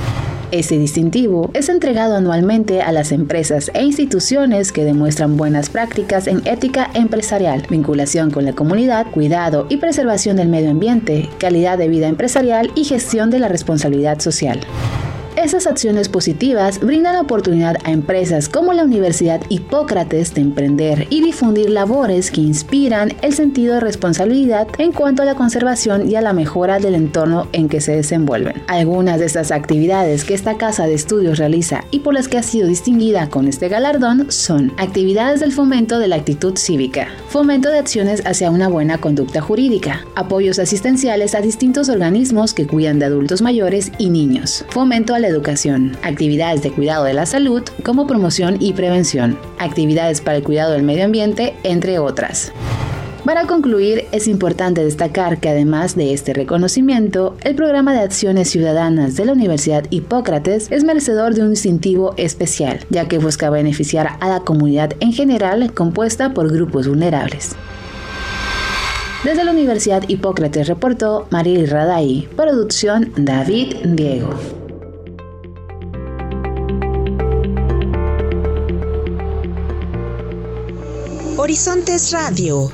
Este 0.56 0.80
distintivo 0.80 1.52
es 1.54 1.68
entregado 1.68 2.16
anualmente 2.16 2.82
a 2.82 2.94
las 2.94 3.12
empresas 3.12 3.70
e 3.74 3.84
instituciones 3.84 4.72
que 4.72 4.86
demuestran 4.86 5.36
buenas 5.36 5.70
prácticas 5.70 6.28
en 6.28 6.48
ética 6.48 6.90
empresarial, 6.94 7.68
vinculación 7.70 8.32
con 8.32 8.46
la 8.46 8.54
comunidad, 8.54 9.12
cuidado 9.12 9.68
y 9.68 9.76
preservación 9.76 10.38
del 10.38 10.48
medio 10.48 10.72
ambiente, 10.72 11.28
calidad 11.40 11.78
de 11.78 11.90
vida 11.90 12.08
empresarial 12.08 12.72
y 12.74 12.86
gestión 12.86 13.32
de 13.32 13.40
la 13.40 13.50
responsabilidad 13.50 14.22
social. 14.22 14.62
Esas 15.36 15.68
acciones 15.68 16.08
positivas 16.08 16.80
brindan 16.80 17.18
oportunidad 17.18 17.76
a 17.84 17.92
empresas 17.92 18.48
como 18.48 18.72
la 18.72 18.86
Universidad 18.86 19.42
Hipócrates 19.50 20.34
de 20.34 20.40
emprender 20.40 21.08
y 21.10 21.22
difundir 21.22 21.70
labores 21.70 22.32
que 22.32 22.40
inspiran 22.40 23.12
el 23.22 23.34
sentido 23.34 23.74
de 23.74 23.82
responsabilidad 23.82 24.68
en 24.78 24.94
cuanto 24.94 25.24
a 25.24 25.26
la 25.26 25.36
conservación 25.36 26.10
y 26.10 26.16
a 26.16 26.22
la 26.22 26.32
mejora 26.32 26.80
del 26.80 26.96
entorno 26.96 27.50
en 27.52 27.68
que 27.68 27.82
se 27.82 27.98
desenvuelven. 27.98 28.64
Algunas 28.68 29.20
de 29.20 29.26
estas 29.26 29.52
actividades 29.52 30.24
que 30.24 30.34
esta 30.34 30.56
casa 30.56 30.88
de 30.88 30.94
estudios 30.94 31.38
realiza 31.38 31.84
y 31.92 32.00
por 32.00 32.14
las 32.14 32.30
que 32.30 32.38
ha 32.38 32.44
sido 32.44 32.68
distinguida 32.68 33.30
con 33.30 33.50
este 33.50 33.68
galardón 33.68 34.32
son 34.32 34.72
actividades 34.78 35.42
del 35.42 35.52
fomento 35.52 36.00
de 36.00 36.08
la 36.08 36.16
actitud 36.16 36.58
cívica, 36.58 37.10
fomento 37.28 37.70
de 37.70 37.80
acciones 37.80 38.24
hacia 38.26 38.52
una 38.52 38.70
buena 38.70 39.00
conducta 39.00 39.42
jurídica, 39.42 40.06
apoyos 40.16 40.60
asistenciales 40.60 41.36
a 41.36 41.42
distintos 41.42 41.90
organismos 41.90 42.54
que 42.54 42.68
cuidan 42.68 43.00
de 43.00 43.06
adultos 43.06 43.42
mayores 43.42 43.92
y 43.98 44.10
niños, 44.10 44.64
fomento 44.70 45.14
a 45.14 45.25
educación, 45.28 45.98
actividades 46.02 46.62
de 46.62 46.72
cuidado 46.72 47.04
de 47.06 47.14
la 47.14 47.26
salud 47.26 47.64
como 47.84 48.08
promoción 48.08 48.58
y 48.60 48.74
prevención, 48.74 49.38
actividades 49.60 50.22
para 50.22 50.38
el 50.38 50.44
cuidado 50.44 50.74
del 50.74 50.84
medio 50.84 51.06
ambiente, 51.06 51.56
entre 51.64 52.00
otras. 52.00 52.52
Para 53.26 53.48
concluir, 53.48 54.06
es 54.12 54.28
importante 54.28 54.84
destacar 54.84 55.40
que 55.40 55.50
además 55.50 55.96
de 55.96 56.14
este 56.14 56.32
reconocimiento, 56.32 57.36
el 57.44 57.56
programa 57.56 57.92
de 57.92 58.02
acciones 58.02 58.52
ciudadanas 58.52 59.16
de 59.16 59.26
la 59.26 59.34
Universidad 59.34 59.86
Hipócrates 59.90 60.68
es 60.70 60.84
merecedor 60.84 61.34
de 61.34 61.42
un 61.42 61.50
distintivo 61.50 62.14
especial, 62.18 62.86
ya 62.92 63.08
que 63.08 63.18
busca 63.18 63.50
beneficiar 63.50 64.18
a 64.20 64.30
la 64.30 64.42
comunidad 64.42 64.94
en 65.00 65.12
general 65.12 65.74
compuesta 65.74 66.36
por 66.36 66.54
grupos 66.54 66.88
vulnerables. 66.88 67.56
Desde 69.24 69.44
la 69.44 69.54
Universidad 69.54 70.08
Hipócrates 70.08 70.68
reportó 70.68 71.26
Mariel 71.32 71.68
Raday, 71.68 72.30
producción 72.36 73.12
David 73.18 73.78
Diego. 73.84 74.30
Horizontes 81.46 82.12
Radio. 82.12 82.72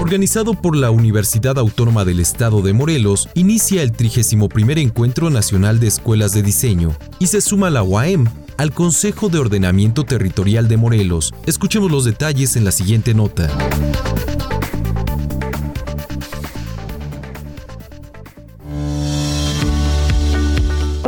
Organizado 0.00 0.54
por 0.54 0.74
la 0.74 0.90
Universidad 0.90 1.60
Autónoma 1.60 2.04
del 2.04 2.18
Estado 2.18 2.60
de 2.60 2.72
Morelos, 2.72 3.28
inicia 3.34 3.82
el 3.82 3.92
31 3.92 4.48
Encuentro 4.80 5.30
Nacional 5.30 5.78
de 5.78 5.86
Escuelas 5.86 6.32
de 6.32 6.42
Diseño 6.42 6.96
y 7.20 7.28
se 7.28 7.40
suma 7.40 7.70
la 7.70 7.84
UAM 7.84 8.28
al 8.56 8.72
Consejo 8.72 9.28
de 9.28 9.38
Ordenamiento 9.38 10.02
Territorial 10.02 10.66
de 10.66 10.76
Morelos. 10.76 11.32
Escuchemos 11.46 11.92
los 11.92 12.04
detalles 12.04 12.56
en 12.56 12.64
la 12.64 12.72
siguiente 12.72 13.14
nota. 13.14 13.48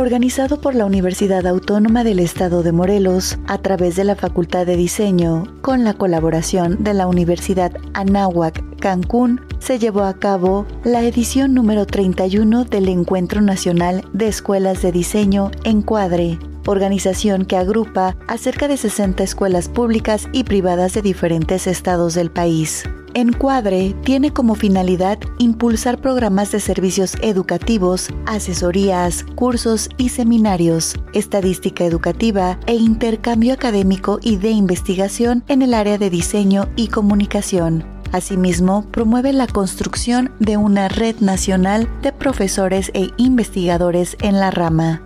Organizado 0.07 0.61
por 0.61 0.73
la 0.73 0.85
Universidad 0.85 1.45
Autónoma 1.45 2.05
del 2.05 2.19
Estado 2.19 2.63
de 2.63 2.71
Morelos 2.71 3.37
a 3.45 3.57
través 3.57 3.97
de 3.97 4.05
la 4.05 4.15
Facultad 4.15 4.65
de 4.65 4.77
Diseño, 4.77 5.43
con 5.61 5.83
la 5.83 5.95
colaboración 5.95 6.81
de 6.81 6.93
la 6.93 7.07
Universidad 7.07 7.73
Anáhuac 7.93 8.63
Cancún, 8.79 9.41
se 9.59 9.79
llevó 9.79 10.03
a 10.03 10.17
cabo 10.17 10.65
la 10.85 11.03
edición 11.03 11.53
número 11.53 11.85
31 11.85 12.63
del 12.63 12.87
Encuentro 12.87 13.41
Nacional 13.41 14.05
de 14.13 14.29
Escuelas 14.29 14.81
de 14.81 14.93
Diseño 14.93 15.51
Encuadre, 15.65 16.39
organización 16.67 17.43
que 17.43 17.57
agrupa 17.57 18.15
a 18.29 18.37
cerca 18.37 18.69
de 18.69 18.77
60 18.77 19.21
escuelas 19.23 19.67
públicas 19.67 20.29
y 20.31 20.45
privadas 20.45 20.93
de 20.93 21.01
diferentes 21.01 21.67
estados 21.67 22.13
del 22.13 22.31
país. 22.31 22.85
Encuadre 23.17 23.95
tiene 24.03 24.31
como 24.31 24.53
finalidad 24.53 25.17
impulsar 25.39 25.99
programas 25.99 26.51
de 26.51 26.59
servicios 26.59 27.15
educativos, 27.23 28.09
asesorías, 28.27 29.25
cursos 29.33 29.89
y 29.97 30.09
seminarios, 30.09 30.93
estadística 31.13 31.83
educativa 31.83 32.59
e 32.67 32.75
intercambio 32.75 33.55
académico 33.55 34.19
y 34.21 34.35
de 34.35 34.51
investigación 34.51 35.43
en 35.47 35.63
el 35.63 35.73
área 35.73 35.97
de 35.97 36.11
diseño 36.11 36.69
y 36.75 36.89
comunicación. 36.89 37.83
Asimismo, 38.11 38.85
promueve 38.91 39.33
la 39.33 39.47
construcción 39.47 40.31
de 40.39 40.57
una 40.57 40.87
red 40.87 41.15
nacional 41.19 41.89
de 42.03 42.13
profesores 42.13 42.91
e 42.93 43.09
investigadores 43.17 44.15
en 44.21 44.39
la 44.39 44.51
rama. 44.51 45.01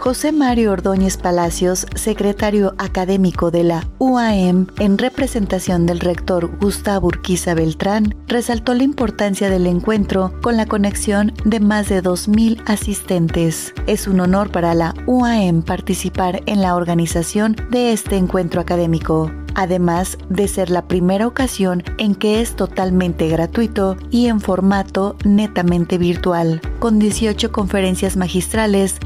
José 0.00 0.32
Mario 0.32 0.72
Ordóñez 0.72 1.18
Palacios, 1.18 1.86
secretario 1.94 2.74
académico 2.78 3.50
de 3.50 3.64
la 3.64 3.86
UAM, 3.98 4.68
en 4.78 4.96
representación 4.96 5.84
del 5.84 6.00
rector 6.00 6.56
Gustavo 6.58 7.08
Urquiza 7.08 7.52
Beltrán, 7.52 8.14
resaltó 8.26 8.72
la 8.72 8.82
importancia 8.82 9.50
del 9.50 9.66
encuentro 9.66 10.32
con 10.40 10.56
la 10.56 10.64
conexión 10.64 11.34
de 11.44 11.60
más 11.60 11.90
de 11.90 12.02
2.000 12.02 12.62
asistentes. 12.64 13.74
Es 13.86 14.08
un 14.08 14.20
honor 14.20 14.50
para 14.50 14.72
la 14.72 14.94
UAM 15.04 15.60
participar 15.60 16.40
en 16.46 16.62
la 16.62 16.76
organización 16.76 17.54
de 17.70 17.92
este 17.92 18.16
encuentro 18.16 18.62
académico 18.62 19.30
además 19.54 20.18
de 20.28 20.48
ser 20.48 20.70
la 20.70 20.86
primera 20.86 21.26
ocasión 21.26 21.82
en 21.98 22.14
que 22.14 22.40
es 22.40 22.56
totalmente 22.56 23.28
gratuito 23.28 23.96
y 24.10 24.26
en 24.26 24.40
formato 24.40 25.16
netamente 25.24 25.98
virtual, 25.98 26.60
con 26.78 26.98
18 26.98 27.52
conferencias 27.52 28.16
magistrales, 28.16 28.96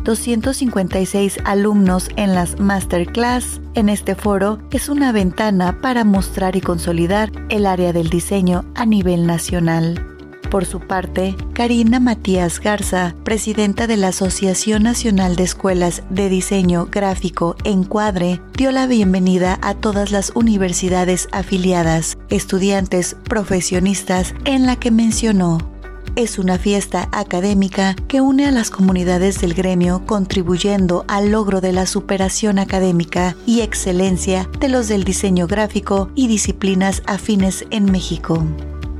256 0.88 1.38
alumnos 1.44 2.08
en 2.16 2.34
las 2.34 2.58
masterclass. 2.58 3.60
En 3.74 3.88
este 3.88 4.14
foro 4.14 4.58
es 4.70 4.88
una 4.88 5.12
ventana 5.12 5.80
para 5.80 6.04
mostrar 6.04 6.56
y 6.56 6.60
consolidar 6.60 7.30
el 7.48 7.66
área 7.66 7.92
del 7.92 8.10
diseño 8.10 8.64
a 8.74 8.86
nivel 8.86 9.26
nacional. 9.26 10.06
Por 10.50 10.66
su 10.66 10.78
parte, 10.78 11.34
Karina 11.52 11.98
Matías 11.98 12.60
Garza, 12.60 13.14
presidenta 13.24 13.88
de 13.88 13.96
la 13.96 14.08
Asociación 14.08 14.84
Nacional 14.84 15.34
de 15.34 15.42
Escuelas 15.42 16.04
de 16.10 16.28
Diseño 16.28 16.86
Gráfico 16.92 17.56
Encuadre, 17.64 18.40
dio 18.56 18.70
la 18.70 18.86
bienvenida 18.86 19.58
a 19.62 19.74
todas 19.74 20.12
las 20.12 20.30
universidades 20.36 21.28
afiliadas, 21.32 22.18
estudiantes, 22.28 23.16
profesionistas, 23.24 24.32
en 24.44 24.66
la 24.66 24.76
que 24.76 24.92
mencionó 24.92 25.73
es 26.16 26.38
una 26.38 26.58
fiesta 26.58 27.08
académica 27.12 27.96
que 28.08 28.20
une 28.20 28.46
a 28.46 28.50
las 28.50 28.70
comunidades 28.70 29.40
del 29.40 29.54
gremio 29.54 30.02
contribuyendo 30.06 31.04
al 31.08 31.30
logro 31.30 31.60
de 31.60 31.72
la 31.72 31.86
superación 31.86 32.58
académica 32.58 33.36
y 33.46 33.60
excelencia 33.60 34.48
de 34.60 34.68
los 34.68 34.88
del 34.88 35.04
diseño 35.04 35.46
gráfico 35.46 36.10
y 36.14 36.28
disciplinas 36.28 37.02
afines 37.06 37.64
en 37.70 37.90
México. 37.90 38.44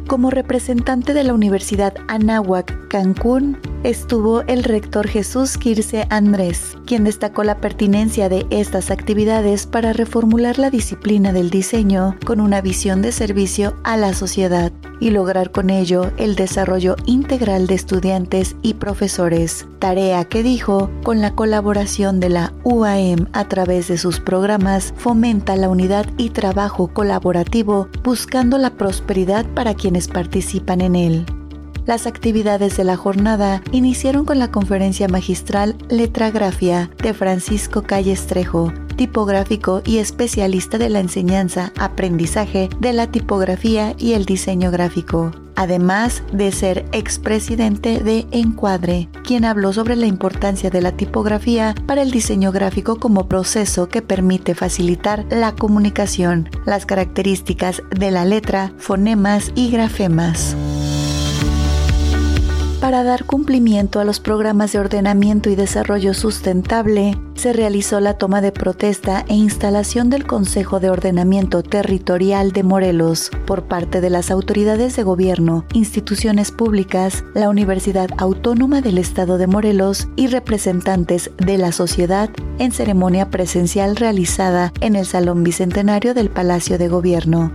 Como 0.06 0.30
representante 0.30 1.14
de 1.14 1.24
la 1.24 1.32
Universidad 1.32 1.94
Anáhuac 2.08 2.88
Cancún, 2.88 3.56
estuvo 3.84 4.42
el 4.42 4.62
rector 4.62 5.08
Jesús 5.08 5.56
Quirce 5.56 6.06
Andrés, 6.10 6.76
quien 6.86 7.04
destacó 7.04 7.42
la 7.42 7.56
pertinencia 7.56 8.28
de 8.28 8.46
estas 8.50 8.90
actividades 8.90 9.66
para 9.66 9.94
reformular 9.94 10.58
la 10.58 10.70
disciplina 10.70 11.32
del 11.32 11.48
diseño 11.48 12.16
con 12.26 12.40
una 12.40 12.60
visión 12.60 13.00
de 13.00 13.12
servicio 13.12 13.76
a 13.82 13.96
la 13.96 14.12
sociedad 14.12 14.72
y 15.00 15.10
lograr 15.10 15.50
con 15.50 15.70
ello 15.70 16.12
el 16.18 16.36
desarrollo 16.36 16.96
integral 17.06 17.66
de 17.66 17.74
estudiantes 17.74 18.56
y 18.62 18.74
profesores, 18.74 19.66
tarea 19.78 20.24
que 20.24 20.42
dijo, 20.42 20.90
con 21.02 21.20
la 21.20 21.34
colaboración 21.34 22.20
de 22.20 22.28
la 22.28 22.52
UAM 22.62 23.28
a 23.32 23.48
través 23.48 23.88
de 23.88 23.98
sus 23.98 24.20
programas, 24.20 24.94
fomenta 24.96 25.56
la 25.56 25.68
unidad 25.68 26.06
y 26.16 26.30
trabajo 26.30 26.88
colaborativo 26.88 27.88
buscando 28.02 28.56
la 28.58 28.70
prosperidad 28.70 29.46
para 29.54 29.74
quienes 29.74 29.93
participan 30.08 30.80
en 30.80 30.96
él. 30.96 31.26
Las 31.86 32.06
actividades 32.06 32.78
de 32.78 32.84
la 32.84 32.96
jornada 32.96 33.62
iniciaron 33.70 34.24
con 34.24 34.38
la 34.38 34.50
conferencia 34.50 35.06
magistral 35.06 35.76
Letragrafia 35.90 36.90
de 37.02 37.12
Francisco 37.12 37.82
Calle 37.82 38.16
Trejo, 38.16 38.72
tipográfico 38.96 39.82
y 39.84 39.98
especialista 39.98 40.78
de 40.78 40.88
la 40.88 41.00
enseñanza, 41.00 41.72
aprendizaje 41.78 42.70
de 42.80 42.94
la 42.94 43.08
tipografía 43.08 43.94
y 43.98 44.14
el 44.14 44.24
diseño 44.24 44.70
gráfico, 44.70 45.32
además 45.56 46.22
de 46.32 46.52
ser 46.52 46.86
expresidente 46.92 48.00
de 48.00 48.26
Encuadre, 48.30 49.10
quien 49.22 49.44
habló 49.44 49.74
sobre 49.74 49.96
la 49.96 50.06
importancia 50.06 50.70
de 50.70 50.80
la 50.80 50.92
tipografía 50.92 51.74
para 51.86 52.00
el 52.00 52.10
diseño 52.10 52.50
gráfico 52.50 52.98
como 52.98 53.28
proceso 53.28 53.90
que 53.90 54.00
permite 54.00 54.54
facilitar 54.54 55.26
la 55.28 55.54
comunicación, 55.54 56.48
las 56.64 56.86
características 56.86 57.82
de 57.90 58.10
la 58.10 58.24
letra, 58.24 58.72
fonemas 58.78 59.52
y 59.54 59.70
grafemas 59.70 60.56
para 62.84 63.02
dar 63.02 63.24
cumplimiento 63.24 63.98
a 63.98 64.04
los 64.04 64.20
programas 64.20 64.72
de 64.72 64.78
ordenamiento 64.78 65.48
y 65.48 65.54
desarrollo 65.54 66.12
sustentable, 66.12 67.18
se 67.34 67.54
realizó 67.54 67.98
la 67.98 68.18
toma 68.18 68.42
de 68.42 68.52
protesta 68.52 69.24
e 69.26 69.32
instalación 69.32 70.10
del 70.10 70.26
Consejo 70.26 70.80
de 70.80 70.90
Ordenamiento 70.90 71.62
Territorial 71.62 72.52
de 72.52 72.62
Morelos 72.62 73.30
por 73.46 73.64
parte 73.68 74.02
de 74.02 74.10
las 74.10 74.30
autoridades 74.30 74.96
de 74.96 75.02
gobierno, 75.02 75.64
instituciones 75.72 76.52
públicas, 76.52 77.24
la 77.32 77.48
Universidad 77.48 78.10
Autónoma 78.18 78.82
del 78.82 78.98
Estado 78.98 79.38
de 79.38 79.46
Morelos 79.46 80.08
y 80.14 80.26
representantes 80.26 81.30
de 81.38 81.56
la 81.56 81.72
sociedad 81.72 82.28
en 82.58 82.70
ceremonia 82.70 83.30
presencial 83.30 83.96
realizada 83.96 84.74
en 84.82 84.94
el 84.96 85.06
Salón 85.06 85.42
Bicentenario 85.42 86.12
del 86.12 86.28
Palacio 86.28 86.76
de 86.76 86.88
Gobierno. 86.88 87.50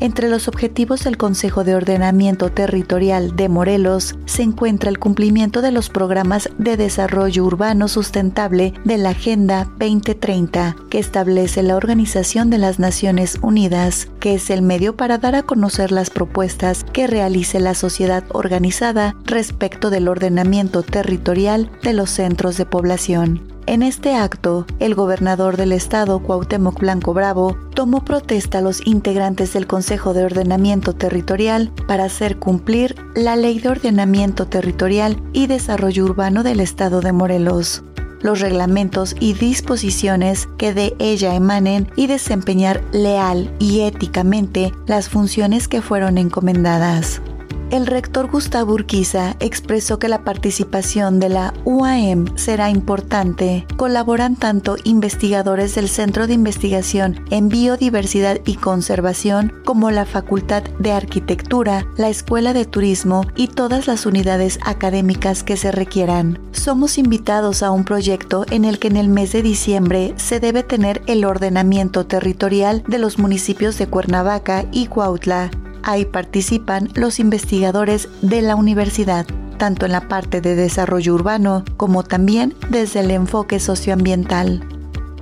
Entre 0.00 0.30
los 0.30 0.48
objetivos 0.48 1.04
del 1.04 1.18
Consejo 1.18 1.62
de 1.62 1.74
Ordenamiento 1.74 2.50
Territorial 2.50 3.36
de 3.36 3.50
Morelos 3.50 4.16
se 4.24 4.42
encuentra 4.42 4.88
el 4.88 4.98
cumplimiento 4.98 5.60
de 5.60 5.72
los 5.72 5.90
programas 5.90 6.48
de 6.56 6.78
desarrollo 6.78 7.44
urbano 7.44 7.86
sustentable 7.86 8.72
de 8.84 8.96
la 8.96 9.10
Agenda 9.10 9.66
2030, 9.78 10.74
que 10.88 10.98
establece 10.98 11.62
la 11.62 11.76
Organización 11.76 12.48
de 12.48 12.56
las 12.56 12.78
Naciones 12.78 13.38
Unidas, 13.42 14.08
que 14.20 14.36
es 14.36 14.48
el 14.48 14.62
medio 14.62 14.96
para 14.96 15.18
dar 15.18 15.34
a 15.34 15.42
conocer 15.42 15.92
las 15.92 16.08
propuestas 16.08 16.82
que 16.82 17.06
realice 17.06 17.60
la 17.60 17.74
sociedad 17.74 18.24
organizada 18.30 19.16
respecto 19.26 19.90
del 19.90 20.08
ordenamiento 20.08 20.82
territorial 20.82 21.70
de 21.82 21.92
los 21.92 22.08
centros 22.08 22.56
de 22.56 22.64
población. 22.64 23.59
En 23.70 23.84
este 23.84 24.16
acto, 24.16 24.66
el 24.80 24.96
gobernador 24.96 25.56
del 25.56 25.70
estado, 25.70 26.18
Cuauhtémoc 26.18 26.80
Blanco 26.80 27.14
Bravo, 27.14 27.56
tomó 27.72 28.04
protesta 28.04 28.58
a 28.58 28.62
los 28.62 28.84
integrantes 28.84 29.52
del 29.52 29.68
Consejo 29.68 30.12
de 30.12 30.24
Ordenamiento 30.24 30.92
Territorial 30.92 31.70
para 31.86 32.02
hacer 32.02 32.40
cumplir 32.40 32.96
la 33.14 33.36
Ley 33.36 33.60
de 33.60 33.68
Ordenamiento 33.68 34.48
Territorial 34.48 35.22
y 35.32 35.46
Desarrollo 35.46 36.04
Urbano 36.04 36.42
del 36.42 36.58
estado 36.58 37.00
de 37.00 37.12
Morelos 37.12 37.84
los 38.22 38.40
reglamentos 38.40 39.14
y 39.18 39.32
disposiciones 39.32 40.46
que 40.58 40.74
de 40.74 40.94
ella 40.98 41.34
emanen 41.34 41.90
y 41.96 42.06
desempeñar 42.06 42.82
leal 42.92 43.54
y 43.58 43.80
éticamente 43.80 44.74
las 44.86 45.08
funciones 45.08 45.68
que 45.68 45.80
fueron 45.80 46.18
encomendadas. 46.18 47.22
El 47.70 47.86
rector 47.86 48.28
Gustavo 48.28 48.74
Urquiza 48.74 49.36
expresó 49.38 50.00
que 50.00 50.08
la 50.08 50.24
participación 50.24 51.20
de 51.20 51.28
la 51.28 51.54
UAM 51.64 52.36
será 52.36 52.68
importante. 52.68 53.64
Colaboran 53.76 54.34
tanto 54.34 54.74
investigadores 54.82 55.76
del 55.76 55.88
Centro 55.88 56.26
de 56.26 56.34
Investigación 56.34 57.24
en 57.30 57.48
Biodiversidad 57.48 58.40
y 58.44 58.56
Conservación 58.56 59.52
como 59.64 59.92
la 59.92 60.04
Facultad 60.04 60.64
de 60.80 60.90
Arquitectura, 60.90 61.86
la 61.96 62.08
Escuela 62.08 62.54
de 62.54 62.64
Turismo 62.64 63.24
y 63.36 63.46
todas 63.46 63.86
las 63.86 64.04
unidades 64.04 64.58
académicas 64.64 65.44
que 65.44 65.56
se 65.56 65.70
requieran. 65.70 66.40
Somos 66.50 66.98
invitados 66.98 67.62
a 67.62 67.70
un 67.70 67.84
proyecto 67.84 68.46
en 68.50 68.64
el 68.64 68.80
que 68.80 68.88
en 68.88 68.96
el 68.96 69.08
mes 69.08 69.30
de 69.30 69.42
diciembre 69.42 70.12
se 70.16 70.40
debe 70.40 70.64
tener 70.64 71.02
el 71.06 71.24
ordenamiento 71.24 72.04
territorial 72.04 72.82
de 72.88 72.98
los 72.98 73.20
municipios 73.20 73.78
de 73.78 73.86
Cuernavaca 73.86 74.64
y 74.72 74.88
Cuautla 74.88 75.52
Ahí 75.82 76.04
participan 76.04 76.88
los 76.94 77.20
investigadores 77.20 78.08
de 78.22 78.42
la 78.42 78.56
universidad, 78.56 79.26
tanto 79.58 79.86
en 79.86 79.92
la 79.92 80.08
parte 80.08 80.40
de 80.40 80.54
desarrollo 80.54 81.14
urbano 81.14 81.64
como 81.76 82.02
también 82.02 82.54
desde 82.70 83.00
el 83.00 83.10
enfoque 83.10 83.60
socioambiental. 83.60 84.66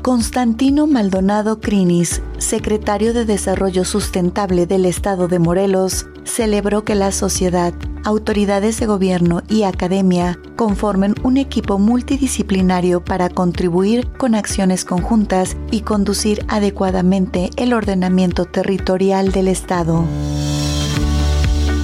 Constantino 0.03 0.87
Maldonado 0.87 1.61
Crinis, 1.61 2.23
secretario 2.39 3.13
de 3.13 3.25
Desarrollo 3.25 3.85
Sustentable 3.85 4.65
del 4.65 4.87
Estado 4.87 5.29
de 5.29 5.39
Morelos, 5.39 6.07
celebró 6.25 6.85
que 6.85 6.95
la 6.95 7.11
sociedad, 7.11 7.75
autoridades 8.05 8.79
de 8.79 8.87
gobierno 8.87 9.43
y 9.49 9.65
academia 9.65 10.39
conformen 10.57 11.15
un 11.25 11.37
equipo 11.37 11.79
multidisciplinario 11.79 13.05
para 13.05 13.29
contribuir 13.29 14.09
con 14.13 14.35
acciones 14.35 14.85
conjuntas 14.85 15.57
y 15.71 15.81
conducir 15.81 16.45
adecuadamente 16.49 17.51
el 17.57 17.75
ordenamiento 17.75 18.45
territorial 18.45 19.33
del 19.33 19.49
Estado. 19.49 20.05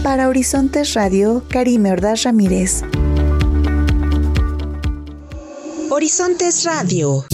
Para 0.04 0.28
Horizontes 0.28 0.92
Radio, 0.92 1.42
Karime 1.48 1.90
Ordaz 1.90 2.24
Ramírez. 2.24 2.82
Horizontes 5.90 6.62
Radio. 6.64 7.24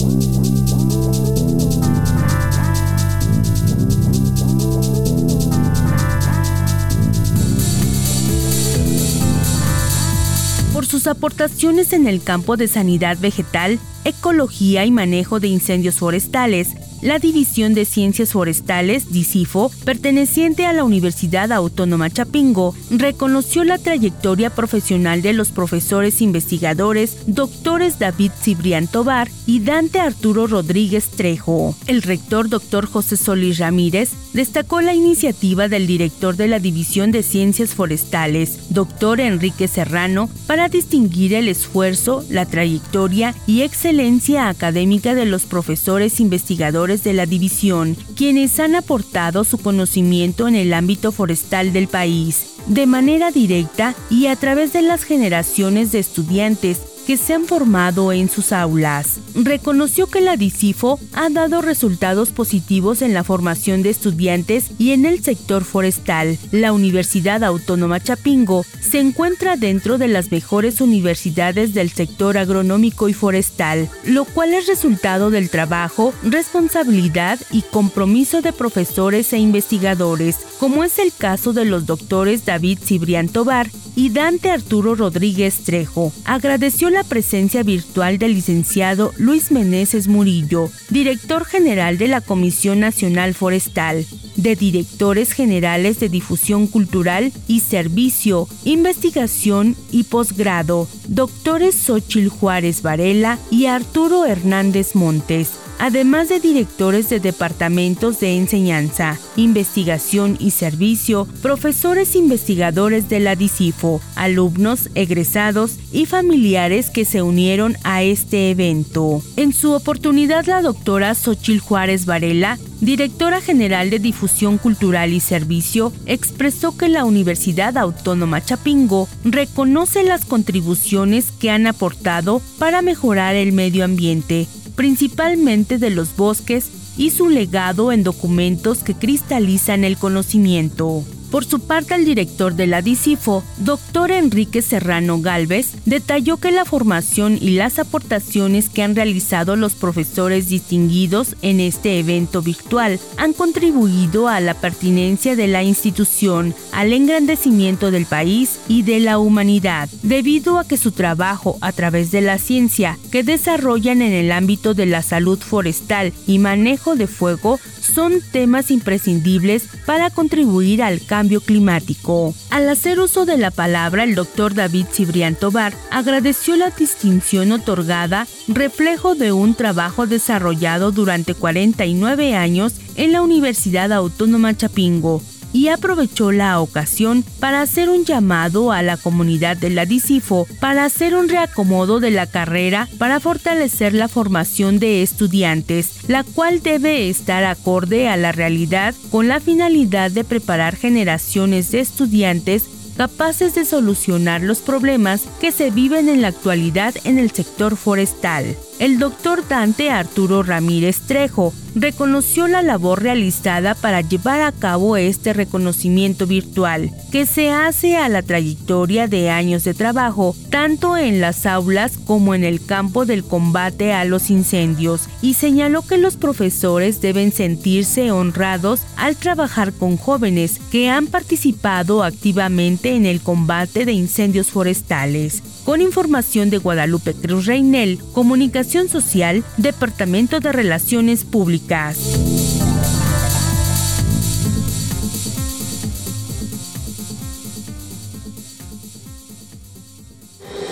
Por 10.71 10.85
sus 10.85 11.07
aportaciones 11.07 11.91
en 11.91 12.07
el 12.07 12.23
campo 12.23 12.55
de 12.55 12.69
sanidad 12.69 13.17
vegetal, 13.19 13.79
ecología 14.05 14.85
y 14.85 14.91
manejo 14.91 15.41
de 15.41 15.49
incendios 15.49 15.95
forestales, 15.95 16.69
la 17.01 17.19
División 17.19 17.73
de 17.73 17.85
Ciencias 17.85 18.31
Forestales, 18.31 19.11
DICIFO, 19.11 19.71
perteneciente 19.85 20.65
a 20.65 20.73
la 20.73 20.83
Universidad 20.83 21.51
Autónoma 21.51 22.09
Chapingo, 22.09 22.75
reconoció 22.89 23.63
la 23.63 23.77
trayectoria 23.77 24.49
profesional 24.49 25.21
de 25.21 25.33
los 25.33 25.49
profesores 25.49 26.21
investigadores 26.21 27.17
doctores 27.27 27.99
David 27.99 28.31
Cibrián 28.39 28.87
Tobar 28.87 29.29
y 29.45 29.61
Dante 29.61 29.99
Arturo 29.99 30.47
Rodríguez 30.47 31.09
Trejo. 31.09 31.75
El 31.87 32.01
rector 32.01 32.49
doctor 32.49 32.85
José 32.85 33.17
Solís 33.17 33.57
Ramírez 33.57 34.11
destacó 34.33 34.81
la 34.81 34.93
iniciativa 34.93 35.67
del 35.67 35.87
director 35.87 36.35
de 36.35 36.47
la 36.47 36.59
División 36.59 37.11
de 37.11 37.23
Ciencias 37.23 37.75
Forestales, 37.75 38.59
doctor 38.69 39.19
Enrique 39.19 39.67
Serrano, 39.67 40.29
para 40.47 40.69
distinguir 40.69 41.33
el 41.33 41.47
esfuerzo, 41.47 42.23
la 42.29 42.45
trayectoria 42.45 43.35
y 43.47 43.61
excelencia 43.61 44.49
académica 44.49 45.15
de 45.15 45.25
los 45.25 45.43
profesores 45.43 46.19
investigadores 46.19 47.03
de 47.03 47.13
la 47.13 47.25
división, 47.25 47.95
quienes 48.15 48.59
han 48.59 48.75
aportado 48.75 49.43
su 49.43 49.57
conocimiento 49.57 50.47
en 50.47 50.55
el 50.55 50.73
ámbito 50.73 51.11
forestal 51.11 51.73
del 51.73 51.87
país, 51.87 52.55
de 52.67 52.85
manera 52.85 53.31
directa 53.31 53.95
y 54.09 54.27
a 54.27 54.35
través 54.35 54.73
de 54.73 54.81
las 54.81 55.03
generaciones 55.03 55.91
de 55.91 55.99
estudiantes 55.99 56.79
que 57.05 57.17
se 57.17 57.33
han 57.33 57.45
formado 57.45 58.11
en 58.11 58.29
sus 58.29 58.51
aulas. 58.51 59.19
Reconoció 59.35 60.07
que 60.07 60.21
la 60.21 60.37
DICIFO 60.37 60.99
ha 61.13 61.29
dado 61.29 61.61
resultados 61.61 62.31
positivos 62.31 63.01
en 63.01 63.13
la 63.13 63.23
formación 63.23 63.83
de 63.83 63.89
estudiantes 63.89 64.71
y 64.77 64.91
en 64.91 65.05
el 65.05 65.23
sector 65.23 65.63
forestal. 65.63 66.37
La 66.51 66.73
Universidad 66.73 67.43
Autónoma 67.43 67.99
Chapingo 67.99 68.65
se 68.79 68.99
encuentra 68.99 69.55
dentro 69.55 69.97
de 69.97 70.07
las 70.07 70.31
mejores 70.31 70.81
universidades 70.81 71.73
del 71.73 71.89
sector 71.89 72.37
agronómico 72.37 73.09
y 73.09 73.13
forestal, 73.13 73.89
lo 74.05 74.25
cual 74.25 74.53
es 74.53 74.67
resultado 74.67 75.29
del 75.29 75.49
trabajo, 75.49 76.13
responsabilidad 76.23 77.39
y 77.51 77.61
compromiso 77.61 78.41
de 78.41 78.53
profesores 78.53 79.31
e 79.33 79.37
investigadores, 79.37 80.37
como 80.59 80.83
es 80.83 80.99
el 80.99 81.11
caso 81.13 81.53
de 81.53 81.65
los 81.65 81.85
doctores 81.85 82.45
David 82.45 82.79
Cibrián 82.83 83.29
Tobar 83.29 83.69
y 83.95 84.09
Dante 84.09 84.51
Arturo 84.51 84.95
Rodríguez 84.95 85.63
Trejo. 85.63 86.11
Agradeció 86.25 86.89
la 86.89 87.03
presencia 87.03 87.63
virtual 87.63 88.17
del 88.17 88.33
licenciado 88.33 89.13
Luis 89.17 89.51
Meneses 89.51 90.07
Murillo, 90.07 90.69
director 90.89 91.45
general 91.45 91.97
de 91.97 92.07
la 92.07 92.21
Comisión 92.21 92.79
Nacional 92.79 93.33
Forestal, 93.33 94.05
de 94.41 94.55
directores 94.55 95.31
generales 95.31 95.99
de 95.99 96.09
difusión 96.09 96.67
cultural 96.67 97.31
y 97.47 97.59
servicio, 97.59 98.47
investigación 98.65 99.75
y 99.91 100.03
posgrado, 100.03 100.87
doctores 101.07 101.75
Xochil 101.75 102.29
Juárez 102.29 102.81
Varela 102.81 103.37
y 103.49 103.65
Arturo 103.65 104.25
Hernández 104.25 104.95
Montes 104.95 105.49
además 105.81 106.29
de 106.29 106.39
directores 106.39 107.09
de 107.09 107.19
departamentos 107.19 108.19
de 108.19 108.37
enseñanza, 108.37 109.17
investigación 109.35 110.37
y 110.39 110.51
servicio, 110.51 111.27
profesores 111.41 112.15
investigadores 112.15 113.09
de 113.09 113.19
la 113.19 113.35
DICIFO, 113.35 113.99
alumnos, 114.15 114.91
egresados 114.93 115.77
y 115.91 116.05
familiares 116.05 116.91
que 116.91 117.03
se 117.03 117.23
unieron 117.23 117.77
a 117.83 118.03
este 118.03 118.51
evento. 118.51 119.23
En 119.37 119.53
su 119.53 119.71
oportunidad, 119.71 120.45
la 120.45 120.61
doctora 120.61 121.15
Xochil 121.15 121.59
Juárez 121.59 122.05
Varela 122.05 122.59
directora 122.81 123.39
general 123.39 123.89
de 123.89 123.99
Difusión 123.99 124.57
Cultural 124.57 125.13
y 125.13 125.19
Servicio, 125.19 125.93
expresó 126.05 126.75
que 126.75 126.89
la 126.89 127.05
Universidad 127.05 127.77
Autónoma 127.77 128.43
Chapingo 128.43 129.07
reconoce 129.23 130.03
las 130.03 130.25
contribuciones 130.25 131.31
que 131.31 131.51
han 131.51 131.67
aportado 131.67 132.41
para 132.57 132.81
mejorar 132.81 133.35
el 133.35 133.53
medio 133.53 133.85
ambiente, 133.85 134.47
principalmente 134.75 135.77
de 135.77 135.91
los 135.91 136.15
bosques 136.17 136.69
y 136.97 137.11
su 137.11 137.29
legado 137.29 137.91
en 137.91 138.03
documentos 138.03 138.79
que 138.79 138.95
cristalizan 138.95 139.83
el 139.83 139.97
conocimiento. 139.97 141.03
Por 141.31 141.45
su 141.45 141.61
parte, 141.61 141.95
el 141.95 142.03
director 142.03 142.55
de 142.55 142.67
la 142.67 142.81
DICIFO, 142.81 143.41
doctor 143.59 144.11
Enrique 144.11 144.61
Serrano 144.61 145.21
Galvez, 145.21 145.75
detalló 145.85 146.35
que 146.35 146.51
la 146.51 146.65
formación 146.65 147.37
y 147.39 147.51
las 147.51 147.79
aportaciones 147.79 148.67
que 148.67 148.83
han 148.83 148.97
realizado 148.97 149.55
los 149.55 149.73
profesores 149.73 150.49
distinguidos 150.49 151.37
en 151.41 151.61
este 151.61 151.99
evento 151.99 152.41
virtual 152.41 152.99
han 153.15 153.31
contribuido 153.31 154.27
a 154.27 154.41
la 154.41 154.55
pertinencia 154.55 155.37
de 155.37 155.47
la 155.47 155.63
institución, 155.63 156.53
al 156.73 156.91
engrandecimiento 156.91 157.91
del 157.91 158.05
país 158.05 158.59
y 158.67 158.83
de 158.83 158.99
la 158.99 159.17
humanidad, 159.17 159.87
debido 160.03 160.59
a 160.59 160.67
que 160.67 160.75
su 160.75 160.91
trabajo 160.91 161.57
a 161.61 161.71
través 161.71 162.11
de 162.11 162.19
la 162.19 162.39
ciencia 162.39 162.99
que 163.09 163.23
desarrollan 163.23 164.01
en 164.01 164.11
el 164.11 164.33
ámbito 164.33 164.73
de 164.73 164.85
la 164.85 165.01
salud 165.01 165.39
forestal 165.39 166.11
y 166.27 166.39
manejo 166.39 166.97
de 166.97 167.07
fuego 167.07 167.57
son 167.79 168.19
temas 168.33 168.69
imprescindibles 168.69 169.63
para 169.85 170.09
contribuir 170.09 170.83
al 170.83 170.99
cambio 171.05 171.20
climático. 171.29 172.33
Al 172.49 172.67
hacer 172.67 172.99
uso 172.99 173.25
de 173.25 173.37
la 173.37 173.51
palabra, 173.51 174.03
el 174.03 174.15
doctor 174.15 174.53
David 174.53 174.87
Cibrián 174.91 175.35
Tobar 175.35 175.73
agradeció 175.91 176.55
la 176.55 176.71
distinción 176.71 177.51
otorgada, 177.51 178.27
reflejo 178.47 179.15
de 179.15 179.31
un 179.31 179.53
trabajo 179.53 180.07
desarrollado 180.07 180.91
durante 180.91 181.35
49 181.35 182.35
años 182.35 182.73
en 182.95 183.11
la 183.11 183.21
Universidad 183.21 183.91
Autónoma 183.93 184.55
Chapingo, 184.55 185.21
y 185.53 185.67
aprovechó 185.67 186.31
la 186.31 186.59
ocasión 186.59 187.23
para 187.39 187.61
hacer 187.61 187.89
un 187.89 188.05
llamado 188.05 188.71
a 188.71 188.81
la 188.81 188.97
comunidad 188.97 189.57
de 189.57 189.69
la 189.69 189.85
DICIFO 189.85 190.47
para 190.59 190.85
hacer 190.85 191.15
un 191.15 191.29
reacomodo 191.29 191.99
de 191.99 192.11
la 192.11 192.27
carrera 192.27 192.87
para 192.97 193.19
fortalecer 193.19 193.93
la 193.93 194.07
formación 194.07 194.79
de 194.79 195.01
estudiantes, 195.01 196.07
la 196.07 196.23
cual 196.23 196.61
debe 196.61 197.09
estar 197.09 197.43
acorde 197.43 198.07
a 198.07 198.17
la 198.17 198.31
realidad 198.31 198.95
con 199.09 199.27
la 199.27 199.39
finalidad 199.39 200.11
de 200.11 200.23
preparar 200.23 200.75
generaciones 200.75 201.71
de 201.71 201.79
estudiantes 201.79 202.65
capaces 202.97 203.55
de 203.55 203.65
solucionar 203.65 204.41
los 204.41 204.59
problemas 204.59 205.23
que 205.39 205.51
se 205.51 205.71
viven 205.71 206.09
en 206.09 206.21
la 206.21 206.27
actualidad 206.27 206.93
en 207.03 207.17
el 207.17 207.31
sector 207.31 207.75
forestal. 207.75 208.55
El 208.81 208.97
doctor 208.97 209.47
Dante 209.47 209.91
Arturo 209.91 210.41
Ramírez 210.41 211.01
Trejo 211.01 211.53
reconoció 211.75 212.47
la 212.47 212.63
labor 212.63 213.03
realizada 213.03 213.75
para 213.75 214.01
llevar 214.01 214.41
a 214.41 214.51
cabo 214.51 214.97
este 214.97 215.33
reconocimiento 215.33 216.25
virtual, 216.25 216.89
que 217.11 217.27
se 217.27 217.51
hace 217.51 217.97
a 217.97 218.09
la 218.09 218.23
trayectoria 218.23 219.07
de 219.07 219.29
años 219.29 219.63
de 219.65 219.75
trabajo, 219.75 220.35
tanto 220.49 220.97
en 220.97 221.21
las 221.21 221.45
aulas 221.45 221.99
como 221.99 222.33
en 222.33 222.43
el 222.43 222.65
campo 222.65 223.05
del 223.05 223.23
combate 223.23 223.93
a 223.93 224.03
los 224.03 224.31
incendios, 224.31 225.09
y 225.21 225.35
señaló 225.35 225.83
que 225.83 225.99
los 225.99 226.17
profesores 226.17 227.01
deben 227.01 227.31
sentirse 227.31 228.11
honrados 228.11 228.81
al 228.95 229.15
trabajar 229.15 229.73
con 229.73 229.95
jóvenes 229.95 230.59
que 230.71 230.89
han 230.89 231.05
participado 231.05 232.03
activamente 232.03 232.95
en 232.95 233.05
el 233.05 233.21
combate 233.21 233.85
de 233.85 233.91
incendios 233.91 234.47
forestales. 234.47 235.43
Con 235.65 235.79
información 235.81 236.49
de 236.49 236.57
Guadalupe 236.57 237.13
Cruz 237.13 237.45
Reinel, 237.45 237.99
Comunicación 238.13 238.89
Social, 238.89 239.43
Departamento 239.57 240.39
de 240.39 240.51
Relaciones 240.51 241.23
Públicas. 241.23 241.97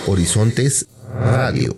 Horizontes 0.06 0.86
Radio. 1.14 1.76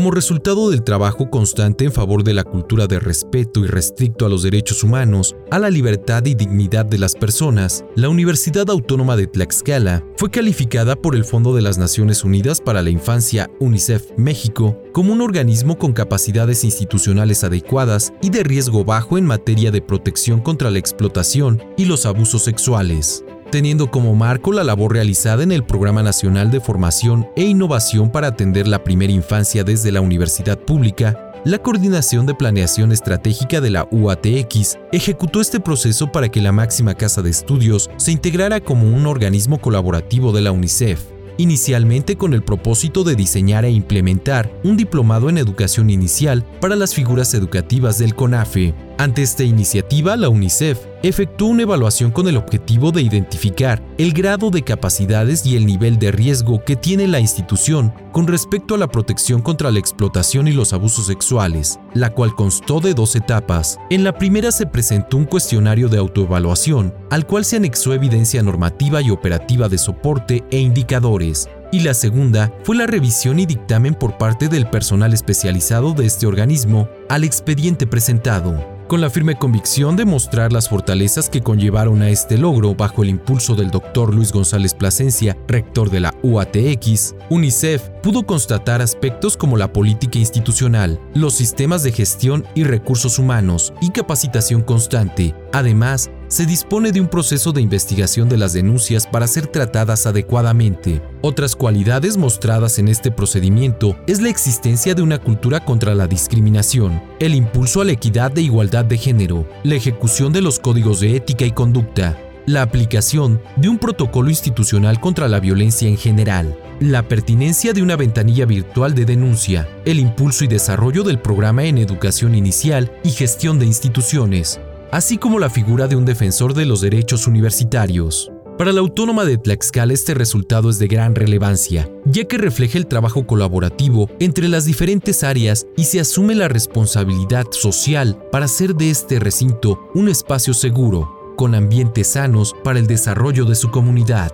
Como 0.00 0.12
resultado 0.12 0.70
del 0.70 0.82
trabajo 0.82 1.28
constante 1.28 1.84
en 1.84 1.92
favor 1.92 2.24
de 2.24 2.32
la 2.32 2.42
cultura 2.42 2.86
de 2.86 2.98
respeto 2.98 3.60
y 3.60 3.66
restricto 3.66 4.24
a 4.24 4.30
los 4.30 4.42
derechos 4.42 4.82
humanos, 4.82 5.36
a 5.50 5.58
la 5.58 5.68
libertad 5.68 6.24
y 6.24 6.34
dignidad 6.34 6.86
de 6.86 6.96
las 6.96 7.14
personas, 7.14 7.84
la 7.96 8.08
Universidad 8.08 8.70
Autónoma 8.70 9.14
de 9.14 9.26
Tlaxcala 9.26 10.02
fue 10.16 10.30
calificada 10.30 10.96
por 10.96 11.14
el 11.14 11.26
Fondo 11.26 11.54
de 11.54 11.60
las 11.60 11.76
Naciones 11.76 12.24
Unidas 12.24 12.62
para 12.62 12.80
la 12.80 12.88
Infancia 12.88 13.50
UNICEF 13.60 14.12
México 14.16 14.80
como 14.94 15.12
un 15.12 15.20
organismo 15.20 15.76
con 15.76 15.92
capacidades 15.92 16.64
institucionales 16.64 17.44
adecuadas 17.44 18.14
y 18.22 18.30
de 18.30 18.42
riesgo 18.42 18.86
bajo 18.86 19.18
en 19.18 19.26
materia 19.26 19.70
de 19.70 19.82
protección 19.82 20.40
contra 20.40 20.70
la 20.70 20.78
explotación 20.78 21.62
y 21.76 21.84
los 21.84 22.06
abusos 22.06 22.42
sexuales 22.42 23.22
teniendo 23.50 23.90
como 23.90 24.14
marco 24.14 24.52
la 24.52 24.64
labor 24.64 24.92
realizada 24.92 25.42
en 25.42 25.52
el 25.52 25.64
Programa 25.64 26.02
Nacional 26.02 26.50
de 26.50 26.60
Formación 26.60 27.28
e 27.36 27.42
Innovación 27.42 28.10
para 28.10 28.28
atender 28.28 28.66
la 28.68 28.84
primera 28.84 29.12
infancia 29.12 29.64
desde 29.64 29.92
la 29.92 30.00
universidad 30.00 30.58
pública, 30.58 31.32
la 31.44 31.58
Coordinación 31.58 32.26
de 32.26 32.34
Planeación 32.34 32.92
Estratégica 32.92 33.60
de 33.60 33.70
la 33.70 33.88
UATX 33.90 34.78
ejecutó 34.92 35.40
este 35.40 35.58
proceso 35.58 36.12
para 36.12 36.28
que 36.28 36.40
la 36.40 36.52
máxima 36.52 36.94
casa 36.94 37.22
de 37.22 37.30
estudios 37.30 37.90
se 37.96 38.12
integrara 38.12 38.60
como 38.60 38.86
un 38.86 39.06
organismo 39.06 39.58
colaborativo 39.58 40.32
de 40.32 40.42
la 40.42 40.52
UNICEF 40.52 41.00
inicialmente 41.40 42.16
con 42.16 42.34
el 42.34 42.42
propósito 42.42 43.02
de 43.02 43.16
diseñar 43.16 43.64
e 43.64 43.70
implementar 43.70 44.52
un 44.62 44.76
diplomado 44.76 45.30
en 45.30 45.38
educación 45.38 45.88
inicial 45.88 46.44
para 46.60 46.76
las 46.76 46.94
figuras 46.94 47.32
educativas 47.32 47.98
del 47.98 48.14
CONAFE. 48.14 48.74
Ante 48.98 49.22
esta 49.22 49.42
iniciativa, 49.42 50.16
la 50.16 50.28
UNICEF 50.28 50.78
efectuó 51.02 51.48
una 51.48 51.62
evaluación 51.62 52.10
con 52.10 52.28
el 52.28 52.36
objetivo 52.36 52.92
de 52.92 53.02
identificar 53.02 53.82
el 53.98 54.12
grado 54.12 54.50
de 54.50 54.62
capacidades 54.62 55.46
y 55.46 55.56
el 55.56 55.66
nivel 55.66 55.98
de 55.98 56.12
riesgo 56.12 56.62
que 56.64 56.76
tiene 56.76 57.06
la 57.06 57.20
institución 57.20 57.92
con 58.12 58.26
respecto 58.26 58.74
a 58.74 58.78
la 58.78 58.88
protección 58.88 59.40
contra 59.40 59.70
la 59.70 59.78
explotación 59.78 60.48
y 60.48 60.52
los 60.52 60.72
abusos 60.72 61.06
sexuales, 61.06 61.78
la 61.94 62.10
cual 62.10 62.34
constó 62.34 62.80
de 62.80 62.94
dos 62.94 63.16
etapas. 63.16 63.78
En 63.88 64.04
la 64.04 64.12
primera 64.12 64.52
se 64.52 64.66
presentó 64.66 65.16
un 65.16 65.24
cuestionario 65.24 65.88
de 65.88 65.98
autoevaluación, 65.98 66.94
al 67.10 67.26
cual 67.26 67.44
se 67.44 67.56
anexó 67.56 67.94
evidencia 67.94 68.42
normativa 68.42 69.00
y 69.00 69.10
operativa 69.10 69.68
de 69.68 69.78
soporte 69.78 70.44
e 70.50 70.58
indicadores, 70.58 71.48
y 71.72 71.80
la 71.80 71.94
segunda 71.94 72.52
fue 72.64 72.76
la 72.76 72.86
revisión 72.86 73.38
y 73.38 73.46
dictamen 73.46 73.94
por 73.94 74.18
parte 74.18 74.48
del 74.48 74.68
personal 74.68 75.14
especializado 75.14 75.92
de 75.92 76.06
este 76.06 76.26
organismo 76.26 76.88
al 77.08 77.22
expediente 77.22 77.86
presentado 77.86 78.79
con 78.90 79.00
la 79.00 79.08
firme 79.08 79.36
convicción 79.36 79.94
de 79.94 80.04
mostrar 80.04 80.52
las 80.52 80.68
fortalezas 80.68 81.30
que 81.30 81.42
conllevaron 81.42 82.02
a 82.02 82.10
este 82.10 82.36
logro 82.36 82.74
bajo 82.74 83.04
el 83.04 83.08
impulso 83.08 83.54
del 83.54 83.70
doctor 83.70 84.12
Luis 84.12 84.32
González 84.32 84.74
Plasencia, 84.74 85.36
rector 85.46 85.90
de 85.90 86.00
la 86.00 86.12
UATX, 86.24 87.14
UNICEF 87.28 87.88
pudo 88.02 88.24
constatar 88.24 88.82
aspectos 88.82 89.36
como 89.36 89.56
la 89.56 89.72
política 89.72 90.18
institucional, 90.18 91.00
los 91.14 91.34
sistemas 91.34 91.82
de 91.82 91.92
gestión 91.92 92.44
y 92.54 92.64
recursos 92.64 93.18
humanos 93.18 93.72
y 93.80 93.90
capacitación 93.90 94.62
constante. 94.62 95.34
Además, 95.52 96.10
se 96.28 96.46
dispone 96.46 96.92
de 96.92 97.00
un 97.00 97.08
proceso 97.08 97.50
de 97.52 97.60
investigación 97.60 98.28
de 98.28 98.36
las 98.36 98.52
denuncias 98.52 99.04
para 99.04 99.26
ser 99.26 99.48
tratadas 99.48 100.06
adecuadamente. 100.06 101.02
Otras 101.22 101.56
cualidades 101.56 102.16
mostradas 102.16 102.78
en 102.78 102.86
este 102.86 103.10
procedimiento 103.10 103.96
es 104.06 104.20
la 104.20 104.28
existencia 104.28 104.94
de 104.94 105.02
una 105.02 105.18
cultura 105.18 105.64
contra 105.64 105.94
la 105.94 106.06
discriminación, 106.06 107.02
el 107.18 107.34
impulso 107.34 107.80
a 107.80 107.84
la 107.84 107.92
equidad 107.92 108.30
de 108.30 108.42
igualdad 108.42 108.84
de 108.84 108.96
género, 108.96 109.44
la 109.64 109.74
ejecución 109.74 110.32
de 110.32 110.40
los 110.40 110.60
códigos 110.60 111.00
de 111.00 111.16
ética 111.16 111.44
y 111.44 111.50
conducta, 111.50 112.16
la 112.46 112.62
aplicación 112.62 113.40
de 113.56 113.68
un 113.68 113.78
protocolo 113.78 114.30
institucional 114.30 115.00
contra 115.00 115.28
la 115.28 115.40
violencia 115.40 115.88
en 115.88 115.96
general, 115.96 116.58
la 116.80 117.06
pertinencia 117.06 117.72
de 117.72 117.82
una 117.82 117.96
ventanilla 117.96 118.46
virtual 118.46 118.94
de 118.94 119.04
denuncia, 119.04 119.68
el 119.84 120.00
impulso 120.00 120.44
y 120.44 120.48
desarrollo 120.48 121.02
del 121.02 121.18
programa 121.18 121.64
en 121.64 121.78
educación 121.78 122.34
inicial 122.34 122.90
y 123.04 123.10
gestión 123.10 123.58
de 123.58 123.66
instituciones, 123.66 124.60
así 124.90 125.18
como 125.18 125.38
la 125.38 125.50
figura 125.50 125.88
de 125.88 125.96
un 125.96 126.04
defensor 126.04 126.54
de 126.54 126.66
los 126.66 126.80
derechos 126.80 127.26
universitarios. 127.26 128.30
Para 128.60 128.72
la 128.74 128.80
Autónoma 128.80 129.24
de 129.24 129.38
Tlaxcala 129.38 129.94
este 129.94 130.12
resultado 130.12 130.68
es 130.68 130.78
de 130.78 130.86
gran 130.86 131.14
relevancia, 131.14 131.90
ya 132.04 132.24
que 132.24 132.36
refleja 132.36 132.76
el 132.76 132.86
trabajo 132.86 133.26
colaborativo 133.26 134.10
entre 134.20 134.48
las 134.48 134.66
diferentes 134.66 135.24
áreas 135.24 135.66
y 135.78 135.84
se 135.84 135.98
asume 135.98 136.34
la 136.34 136.46
responsabilidad 136.46 137.46
social 137.52 138.22
para 138.30 138.44
hacer 138.44 138.74
de 138.74 138.90
este 138.90 139.18
recinto 139.18 139.90
un 139.94 140.10
espacio 140.10 140.52
seguro, 140.52 141.19
con 141.40 141.54
ambientes 141.54 142.08
sanos 142.08 142.54
para 142.62 142.78
el 142.78 142.86
desarrollo 142.86 143.46
de 143.46 143.54
su 143.54 143.70
comunidad. 143.70 144.30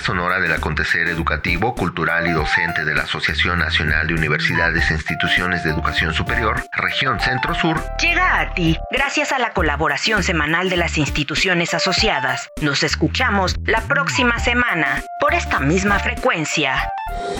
Sonora 0.00 0.40
del 0.40 0.52
acontecer 0.52 1.08
educativo, 1.08 1.74
cultural 1.74 2.26
y 2.26 2.32
docente 2.32 2.84
de 2.84 2.94
la 2.94 3.02
Asociación 3.02 3.58
Nacional 3.58 4.06
de 4.06 4.14
Universidades 4.14 4.90
e 4.90 4.94
Instituciones 4.94 5.62
de 5.62 5.70
Educación 5.70 6.14
Superior, 6.14 6.64
Región 6.72 7.20
Centro 7.20 7.54
Sur, 7.54 7.80
llega 8.00 8.40
a 8.40 8.54
ti 8.54 8.78
gracias 8.90 9.32
a 9.32 9.38
la 9.38 9.52
colaboración 9.52 10.22
semanal 10.22 10.70
de 10.70 10.76
las 10.76 10.98
instituciones 10.98 11.74
asociadas. 11.74 12.50
Nos 12.60 12.82
escuchamos 12.82 13.56
la 13.64 13.82
próxima 13.82 14.38
semana 14.38 15.02
por 15.20 15.34
esta 15.34 15.60
misma 15.60 15.98
frecuencia. 15.98 16.88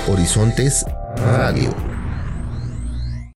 Horizontes 0.07 0.85
Radio. 1.17 1.94